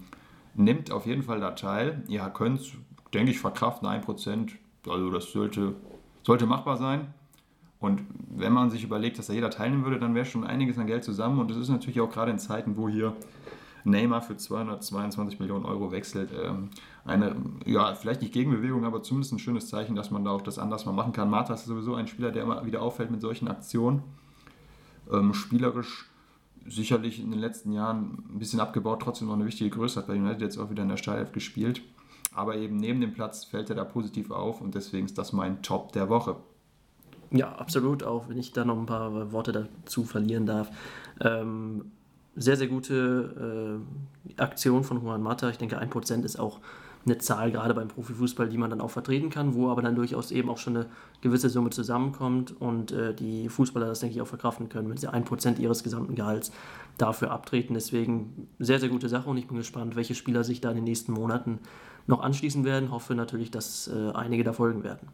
[0.56, 2.02] nimmt auf jeden Fall da teil.
[2.08, 2.76] Ihr könnt,
[3.14, 4.52] denke ich, verkraften 1%.
[4.88, 5.74] Also das sollte,
[6.22, 7.12] sollte machbar sein.
[7.78, 10.86] Und wenn man sich überlegt, dass da jeder teilnehmen würde, dann wäre schon einiges an
[10.86, 11.38] Geld zusammen.
[11.38, 13.14] Und das ist natürlich auch gerade in Zeiten, wo hier
[13.84, 16.70] Neymar für 222 Millionen Euro wechselt, ähm,
[17.04, 20.58] eine, ja, vielleicht nicht Gegenbewegung, aber zumindest ein schönes Zeichen, dass man da auch das
[20.58, 21.30] anders mal machen kann.
[21.30, 24.02] Marta ist sowieso ein Spieler, der immer wieder auffällt mit solchen Aktionen.
[25.12, 26.06] Ähm, spielerisch
[26.68, 30.14] sicherlich in den letzten Jahren ein bisschen abgebaut, trotzdem noch eine wichtige Größe hat bei
[30.14, 31.82] United jetzt auch wieder in der Startelf gespielt.
[32.34, 35.62] Aber eben neben dem Platz fällt er da positiv auf und deswegen ist das mein
[35.62, 36.36] Top der Woche.
[37.30, 40.70] Ja, absolut, auch wenn ich da noch ein paar Worte dazu verlieren darf.
[41.20, 41.90] Ähm,
[42.36, 43.80] sehr, sehr gute
[44.38, 45.48] äh, Aktion von Juan Mata.
[45.48, 46.60] Ich denke, 1% ist auch
[47.06, 50.32] eine Zahl, gerade beim Profifußball, die man dann auch vertreten kann, wo aber dann durchaus
[50.32, 50.86] eben auch schon eine
[51.20, 55.08] gewisse Summe zusammenkommt und äh, die Fußballer das, denke ich, auch verkraften können, wenn sie
[55.08, 56.52] 1% ihres gesamten Gehalts
[56.98, 57.74] dafür abtreten.
[57.74, 60.84] Deswegen sehr, sehr gute Sache und ich bin gespannt, welche Spieler sich da in den
[60.84, 61.60] nächsten Monaten
[62.08, 62.90] noch anschließen werden.
[62.90, 65.08] Hoffe natürlich, dass äh, einige da folgen werden.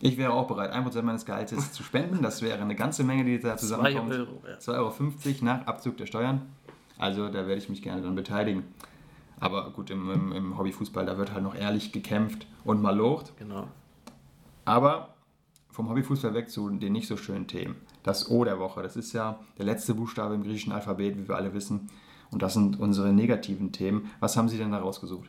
[0.00, 2.20] Ich wäre auch bereit, 1% meines Gehalts jetzt zu spenden.
[2.20, 4.12] Das wäre eine ganze Menge, die da zusammenkommt.
[4.12, 4.56] 2,50 Euro, ja.
[4.58, 6.42] 2,50 Euro nach Abzug der Steuern.
[6.98, 8.64] Also da werde ich mich gerne dann beteiligen.
[9.44, 13.36] Aber gut, im, im, im Hobbyfußball, da wird halt noch ehrlich gekämpft und mal locht.
[13.38, 13.68] Genau.
[14.64, 15.10] Aber
[15.70, 17.76] vom Hobbyfußball weg zu den nicht so schönen Themen.
[18.02, 21.36] Das O der Woche, das ist ja der letzte Buchstabe im griechischen Alphabet, wie wir
[21.36, 21.90] alle wissen.
[22.30, 24.10] Und das sind unsere negativen Themen.
[24.18, 25.28] Was haben Sie denn da rausgesucht?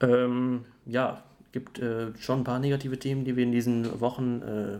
[0.00, 4.78] Ähm, ja, gibt äh, schon ein paar negative Themen, die wir in diesen Wochen, äh,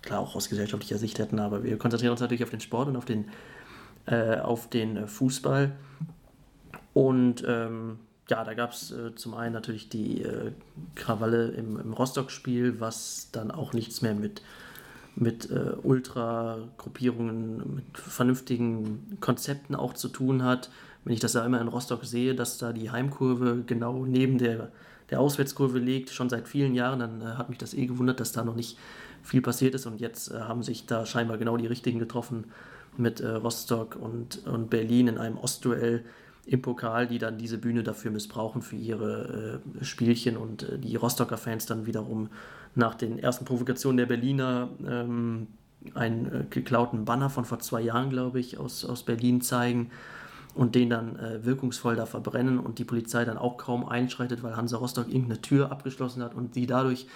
[0.00, 2.96] klar auch aus gesellschaftlicher Sicht hätten, aber wir konzentrieren uns natürlich auf den Sport und
[2.96, 3.26] auf den,
[4.06, 5.72] äh, auf den Fußball.
[6.94, 10.52] Und ähm, ja, da gab es äh, zum einen natürlich die äh,
[10.94, 14.42] Krawalle im, im Rostock-Spiel, was dann auch nichts mehr mit,
[15.16, 20.70] mit äh, Ultra-Gruppierungen, mit vernünftigen Konzepten auch zu tun hat.
[21.04, 24.70] Wenn ich das da immer in Rostock sehe, dass da die Heimkurve genau neben der
[25.12, 28.32] der Auswärtskurve liegt, schon seit vielen Jahren, dann äh, hat mich das eh gewundert, dass
[28.32, 28.78] da noch nicht
[29.22, 32.46] viel passiert ist und jetzt äh, haben sich da scheinbar genau die richtigen getroffen
[32.96, 36.02] mit äh, Rostock und, und Berlin in einem Ostduell
[36.44, 40.96] im Pokal, die dann diese Bühne dafür missbrauchen für ihre äh, Spielchen und äh, die
[40.96, 42.28] Rostocker Fans dann wiederum
[42.74, 45.46] nach den ersten Provokationen der Berliner ähm,
[45.94, 49.90] einen äh, geklauten Banner von vor zwei Jahren, glaube ich, aus, aus Berlin zeigen
[50.54, 54.56] und den dann äh, wirkungsvoll da verbrennen und die Polizei dann auch kaum einschreitet, weil
[54.56, 57.06] Hansa Rostock irgendeine Tür abgeschlossen hat und die dadurch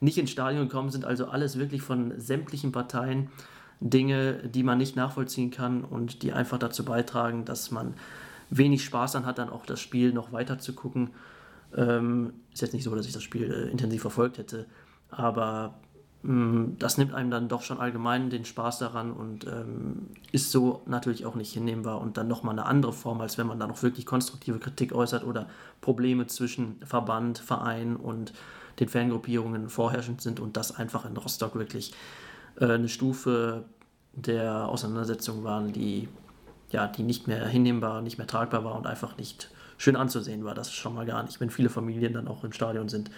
[0.00, 1.04] nicht ins Stadion gekommen sind.
[1.04, 3.28] Also alles wirklich von sämtlichen Parteien
[3.80, 7.94] Dinge, die man nicht nachvollziehen kann und die einfach dazu beitragen, dass man
[8.56, 11.10] wenig Spaß dann hat, dann auch das Spiel noch weiter zu gucken.
[11.76, 14.66] Ähm, ist jetzt nicht so, dass ich das Spiel äh, intensiv verfolgt hätte,
[15.10, 15.74] aber
[16.22, 20.82] Mm, das nimmt einem dann doch schon allgemein den Spaß daran und ähm, ist so
[20.86, 23.82] natürlich auch nicht hinnehmbar und dann nochmal eine andere Form, als wenn man da noch
[23.82, 25.48] wirklich konstruktive Kritik äußert oder
[25.80, 28.32] Probleme zwischen Verband, Verein und
[28.78, 31.92] den Fangruppierungen vorherrschend sind und das einfach in Rostock wirklich
[32.60, 33.64] äh, eine Stufe
[34.12, 36.08] der Auseinandersetzung waren, die
[36.72, 40.54] ja, die nicht mehr hinnehmbar, nicht mehr tragbar war und einfach nicht schön anzusehen war.
[40.54, 43.10] Das schon mal gar nicht, wenn viele Familien dann auch im Stadion sind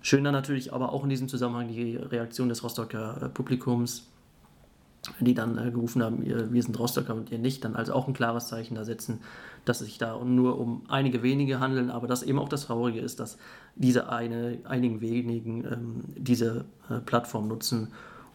[0.00, 4.06] Schön dann natürlich aber auch in diesem Zusammenhang die Reaktion des Rostocker äh, Publikums,
[5.20, 8.14] die dann äh, gerufen haben, wir sind Rostocker und ihr nicht, dann also auch ein
[8.14, 9.20] klares Zeichen da setzen,
[9.64, 13.00] dass es sich da nur um einige wenige handeln, aber dass eben auch das Traurige
[13.00, 13.38] ist, dass
[13.74, 17.88] diese eine, einigen wenigen ähm, diese äh, Plattform nutzen,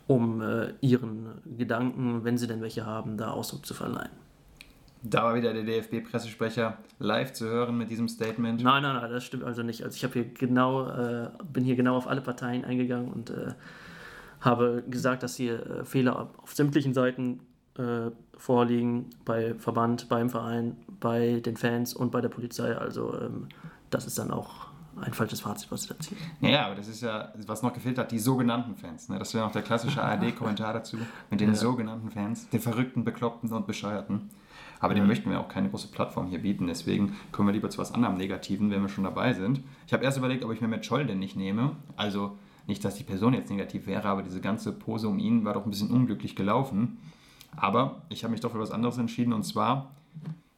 [0.05, 1.27] um äh, ihren
[1.57, 4.22] Gedanken, wenn sie denn welche haben, da Ausdruck zu verleihen.
[5.05, 8.63] Da war wieder der DFB-Pressesprecher live zu hören mit diesem Statement.
[8.63, 9.83] Nein, nein, nein, das stimmt also nicht.
[9.83, 13.53] Also ich habe hier genau, äh, bin hier genau auf alle Parteien eingegangen und äh,
[14.39, 17.41] habe gesagt, dass hier äh, Fehler auf sämtlichen Seiten
[17.77, 22.75] äh, vorliegen, bei Verband, beim Verein, bei den Fans und bei der Polizei.
[22.75, 23.49] Also ähm,
[23.89, 24.67] das ist dann auch
[25.01, 26.17] ein falsches Fazit, was sie da ziehen.
[26.39, 29.09] Naja, aber das ist ja, was noch gefehlt hat, die sogenannten Fans.
[29.09, 29.17] Ne?
[29.19, 30.97] Das wäre noch der klassische ARD-Kommentar dazu,
[31.29, 31.55] mit den ja.
[31.55, 34.29] sogenannten Fans, den Verrückten, Bekloppten und Bescheuerten.
[34.83, 36.67] Aber dem möchten wir auch keine große Plattform hier bieten.
[36.67, 39.61] Deswegen kommen wir lieber zu was anderem Negativen, wenn wir schon dabei sind.
[39.87, 41.77] Ich habe erst überlegt, ob ich mir Matt Scholl denn nicht nehme.
[41.95, 45.53] Also nicht, dass die Person jetzt negativ wäre, aber diese ganze Pose um ihn war
[45.53, 46.97] doch ein bisschen unglücklich gelaufen.
[47.55, 49.91] Aber ich habe mich doch für was anderes entschieden und zwar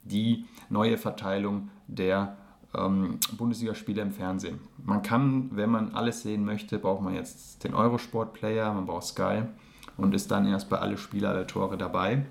[0.02, 2.36] die neue Verteilung der
[2.74, 4.58] ähm, Bundesligaspiele im Fernsehen.
[4.84, 9.42] Man kann, wenn man alles sehen möchte, braucht man jetzt den Eurosport-Player, man braucht Sky
[9.96, 12.26] und ist dann erst bei alle Spiele, alle Tore dabei.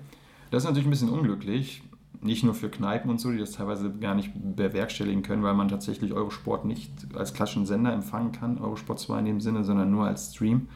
[0.50, 1.82] Das ist natürlich ein bisschen unglücklich,
[2.20, 5.68] nicht nur für Kneipen und so, die das teilweise gar nicht bewerkstelligen können, weil man
[5.68, 10.06] tatsächlich Eurosport nicht als klassischen Sender empfangen kann, Eurosport 2 in dem Sinne, sondern nur
[10.06, 10.68] als Stream.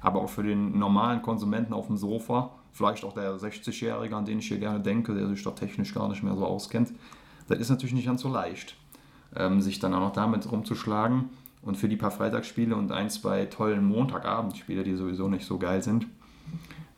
[0.00, 4.38] Aber auch für den normalen Konsumenten auf dem Sofa, vielleicht auch der 60-Jährige, an den
[4.38, 6.92] ich hier gerne denke, der sich da technisch gar nicht mehr so auskennt,
[7.48, 8.76] das ist natürlich nicht ganz so leicht,
[9.34, 11.30] ähm, sich dann auch noch damit rumzuschlagen.
[11.60, 15.82] Und für die paar Freitagsspiele und ein, zwei tollen Montagabendspiele, die sowieso nicht so geil
[15.82, 16.06] sind,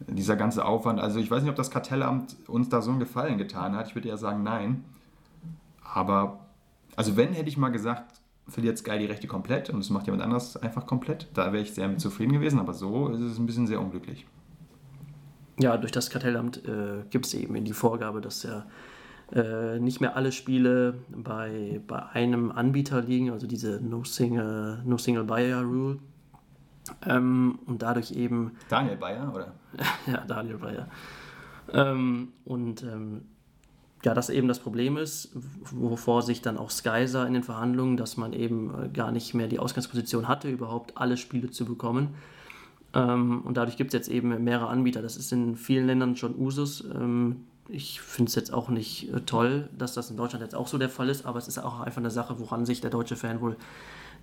[0.07, 1.01] dieser ganze Aufwand.
[1.01, 3.89] Also ich weiß nicht, ob das Kartellamt uns da so einen Gefallen getan hat.
[3.89, 4.85] Ich würde ja sagen, nein.
[5.83, 6.47] Aber,
[6.97, 10.23] also wenn, hätte ich mal gesagt, verliert Sky die Rechte komplett und es macht jemand
[10.23, 11.29] anderes einfach komplett.
[11.35, 14.27] Da wäre ich sehr mit zufrieden gewesen, aber so ist es ein bisschen sehr unglücklich.
[15.59, 18.67] Ja, durch das Kartellamt äh, gibt es eben die Vorgabe, dass ja
[19.33, 24.97] äh, nicht mehr alle Spiele bei, bei einem Anbieter liegen, also diese No Single, no
[24.97, 25.99] Single Buyer Rule.
[27.07, 28.53] Ähm, und dadurch eben.
[28.69, 29.53] Daniel Bayer, oder?
[30.07, 30.89] ja, Daniel Bayer.
[31.73, 33.23] Ähm, und ähm,
[34.03, 37.97] ja, das eben das Problem ist, wovor sich dann auch Sky sah in den Verhandlungen,
[37.97, 42.15] dass man eben äh, gar nicht mehr die Ausgangsposition hatte, überhaupt alle Spiele zu bekommen.
[42.95, 45.03] Ähm, und dadurch gibt es jetzt eben mehrere Anbieter.
[45.03, 46.85] Das ist in vielen Ländern schon Usus.
[46.95, 50.67] Ähm, ich finde es jetzt auch nicht äh, toll, dass das in Deutschland jetzt auch
[50.67, 53.17] so der Fall ist, aber es ist auch einfach eine Sache, woran sich der deutsche
[53.17, 53.57] Fan wohl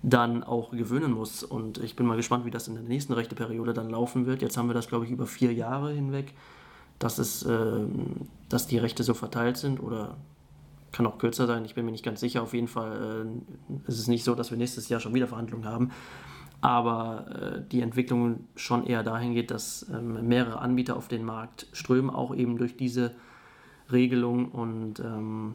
[0.02, 1.42] dann auch gewöhnen muss.
[1.42, 4.42] Und ich bin mal gespannt, wie das in der nächsten Rechteperiode dann laufen wird.
[4.42, 6.34] Jetzt haben wir das, glaube ich, über vier Jahre hinweg,
[6.98, 7.80] dass, es, äh,
[8.48, 10.16] dass die Rechte so verteilt sind oder
[10.92, 12.42] kann auch kürzer sein, ich bin mir nicht ganz sicher.
[12.42, 15.66] Auf jeden Fall äh, ist es nicht so, dass wir nächstes Jahr schon wieder Verhandlungen
[15.66, 15.90] haben.
[16.60, 21.66] Aber äh, die Entwicklung schon eher dahin geht, dass ähm, mehrere Anbieter auf den Markt
[21.72, 23.14] strömen, auch eben durch diese
[23.92, 24.50] Regelung.
[24.50, 25.54] Und ähm,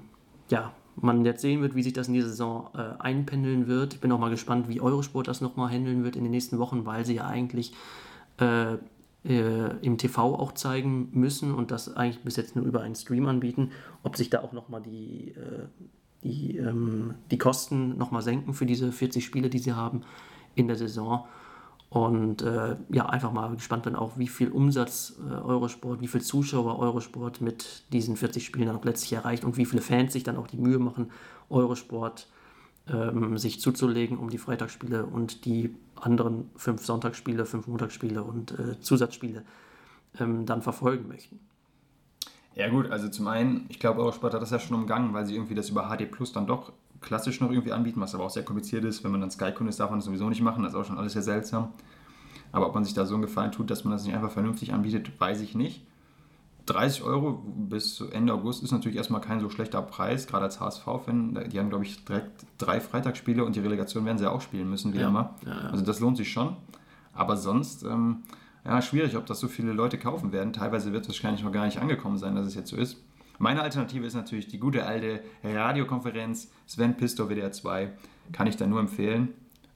[0.49, 3.95] ja, man jetzt sehen wird, wie sich das in dieser Saison äh, einpendeln wird.
[3.95, 6.85] Ich bin auch mal gespannt, wie Eurosport das nochmal handeln wird in den nächsten Wochen,
[6.85, 7.73] weil sie ja eigentlich
[8.39, 8.73] äh,
[9.25, 13.27] äh, im TV auch zeigen müssen und das eigentlich bis jetzt nur über einen Stream
[13.27, 13.71] anbieten,
[14.03, 15.67] ob sich da auch nochmal die, äh,
[16.23, 20.01] die, ähm, die Kosten nochmal senken für diese 40 Spiele, die sie haben
[20.55, 21.25] in der Saison.
[21.93, 26.23] Und äh, ja, einfach mal gespannt dann auch, wie viel Umsatz äh, Eurosport, wie viel
[26.23, 30.23] Zuschauer Eurosport mit diesen 40 Spielen dann auch letztlich erreicht und wie viele Fans sich
[30.23, 31.11] dann auch die Mühe machen,
[31.51, 32.27] Eurosport
[32.91, 38.79] ähm, sich zuzulegen, um die Freitagsspiele und die anderen fünf Sonntagsspiele, fünf Montagsspiele und äh,
[38.79, 39.43] Zusatzspiele
[40.19, 41.39] ähm, dann verfolgen möchten.
[42.55, 45.35] Ja gut, also zum einen, ich glaube, Eurosport hat das ja schon umgangen, weil sie
[45.35, 46.71] irgendwie das über HD Plus dann doch
[47.03, 49.03] klassisch noch irgendwie anbieten, was aber auch sehr kompliziert ist.
[49.03, 50.63] Wenn man dann Sky-Kunde ist, darf man das sowieso nicht machen.
[50.63, 51.73] Das ist auch schon alles sehr seltsam.
[52.51, 54.73] Aber ob man sich da so einen Gefallen tut, dass man das nicht einfach vernünftig
[54.73, 55.85] anbietet, weiß ich nicht.
[56.65, 61.49] 30 Euro bis Ende August ist natürlich erstmal kein so schlechter Preis, gerade als HSV-Fan.
[61.51, 64.93] Die haben, glaube ich, direkt drei Freitagsspiele und die Relegation werden sie auch spielen müssen,
[64.93, 65.35] wie ja, immer.
[65.45, 65.69] Ja, ja.
[65.69, 66.55] Also das lohnt sich schon.
[67.13, 68.23] Aber sonst, ähm,
[68.65, 70.53] ja, schwierig, ob das so viele Leute kaufen werden.
[70.53, 72.97] Teilweise wird es wahrscheinlich noch gar nicht angekommen sein, dass es jetzt so ist.
[73.39, 77.91] Meine Alternative ist natürlich die gute alte Radiokonferenz Sven Pisto WDR 2.
[78.31, 79.33] Kann ich da nur empfehlen.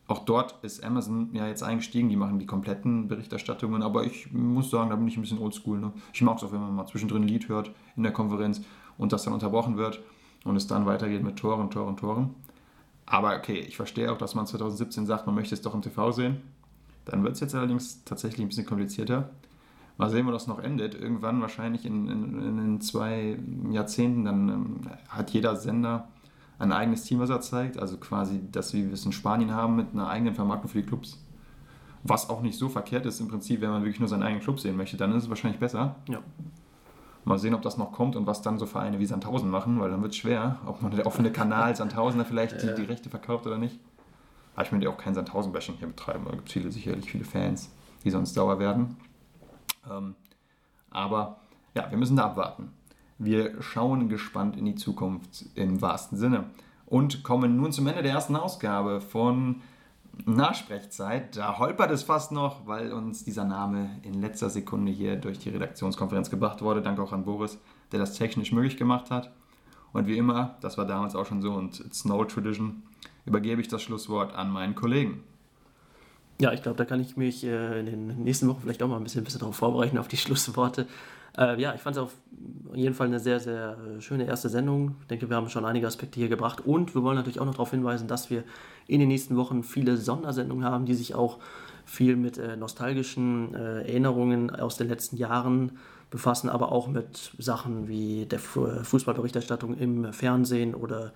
[0.08, 4.70] Auch dort ist Amazon ja jetzt eingestiegen, die machen die kompletten Berichterstattungen, aber ich muss
[4.70, 5.80] sagen, da bin ich ein bisschen oldschool.
[5.80, 5.91] Ne?
[6.14, 8.62] Ich mag es auch, wenn man mal zwischendrin ein Lied hört in der Konferenz
[8.97, 9.99] und das dann unterbrochen wird
[10.45, 12.36] und es dann weitergeht mit Toren, Toren, Toren.
[13.05, 16.12] Aber okay, ich verstehe auch, dass man 2017 sagt, man möchte es doch im TV
[16.12, 16.38] sehen.
[17.03, 19.30] Dann wird es jetzt allerdings tatsächlich ein bisschen komplizierter.
[19.98, 20.93] Mal sehen, wo das noch endet.
[20.93, 23.38] Irgendwann, wahrscheinlich in, in, in zwei
[23.72, 26.08] Jahrzehnten, dann ähm, hat jeder Sender
[26.60, 27.80] ein eigenes Team, was er zeigt.
[27.80, 30.88] Also quasi das, wie wir es in Spanien haben, mit einer eigenen Vermarktung für die
[30.88, 31.24] Clubs.
[32.04, 34.60] Was auch nicht so verkehrt ist im Prinzip, wenn man wirklich nur seinen eigenen Club
[34.60, 35.95] sehen möchte, dann ist es wahrscheinlich besser.
[36.08, 36.20] Ja.
[37.26, 39.89] Mal sehen, ob das noch kommt und was dann so Vereine wie Sandhausen machen, weil
[39.89, 43.10] dann wird es schwer, ob man der offene Kanal Sandhausen da vielleicht die, die, Rechte
[43.10, 43.78] verkauft oder nicht.
[44.56, 46.24] Aber ich möchte auch kein Sandhausen-Bashing hier betreiben.
[46.26, 47.70] Da gibt es viele, sicherlich viele Fans,
[48.04, 48.95] die sonst sauer werden.
[49.92, 50.16] Ähm,
[50.90, 51.38] aber
[51.76, 52.72] ja, wir müssen da abwarten.
[53.18, 56.46] Wir schauen gespannt in die Zukunft im wahrsten Sinne
[56.86, 59.62] und kommen nun zum Ende der ersten Ausgabe von
[60.26, 61.36] Nachsprechzeit.
[61.38, 65.50] Da holpert es fast noch, weil uns dieser Name in letzter Sekunde hier durch die
[65.50, 66.82] Redaktionskonferenz gebracht wurde.
[66.82, 67.58] Danke auch an Boris,
[67.92, 69.32] der das technisch möglich gemacht hat.
[69.94, 72.84] Und wie immer, das war damals auch schon so und no tradition,
[73.26, 75.24] übergebe ich das Schlusswort an meinen Kollegen.
[76.40, 78.98] Ja, ich glaube, da kann ich mich äh, in den nächsten Wochen vielleicht auch mal
[78.98, 80.86] ein bisschen, bisschen darauf vorbereiten, auf die Schlussworte.
[81.36, 82.14] Äh, ja, ich fand es auf
[82.74, 84.96] jeden Fall eine sehr, sehr äh, schöne erste Sendung.
[85.02, 87.54] Ich denke, wir haben schon einige Aspekte hier gebracht und wir wollen natürlich auch noch
[87.54, 88.44] darauf hinweisen, dass wir
[88.88, 91.40] in den nächsten Wochen viele Sondersendungen haben, die sich auch
[91.86, 95.78] viel mit äh, nostalgischen äh, Erinnerungen aus den letzten Jahren
[96.10, 101.12] befassen, aber auch mit Sachen wie der Fußballberichterstattung im Fernsehen oder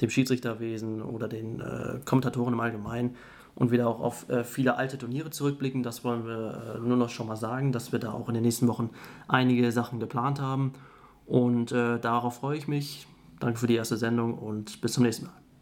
[0.00, 3.16] dem Schiedsrichterwesen oder den äh, Kommentatoren im Allgemeinen
[3.56, 5.82] und wieder auch auf äh, viele alte Turniere zurückblicken.
[5.82, 8.44] Das wollen wir äh, nur noch schon mal sagen, dass wir da auch in den
[8.44, 8.90] nächsten Wochen
[9.26, 10.74] einige Sachen geplant haben.
[11.26, 13.08] Und äh, darauf freue ich mich.
[13.40, 15.45] Danke für die erste Sendung und bis zum nächsten Mal.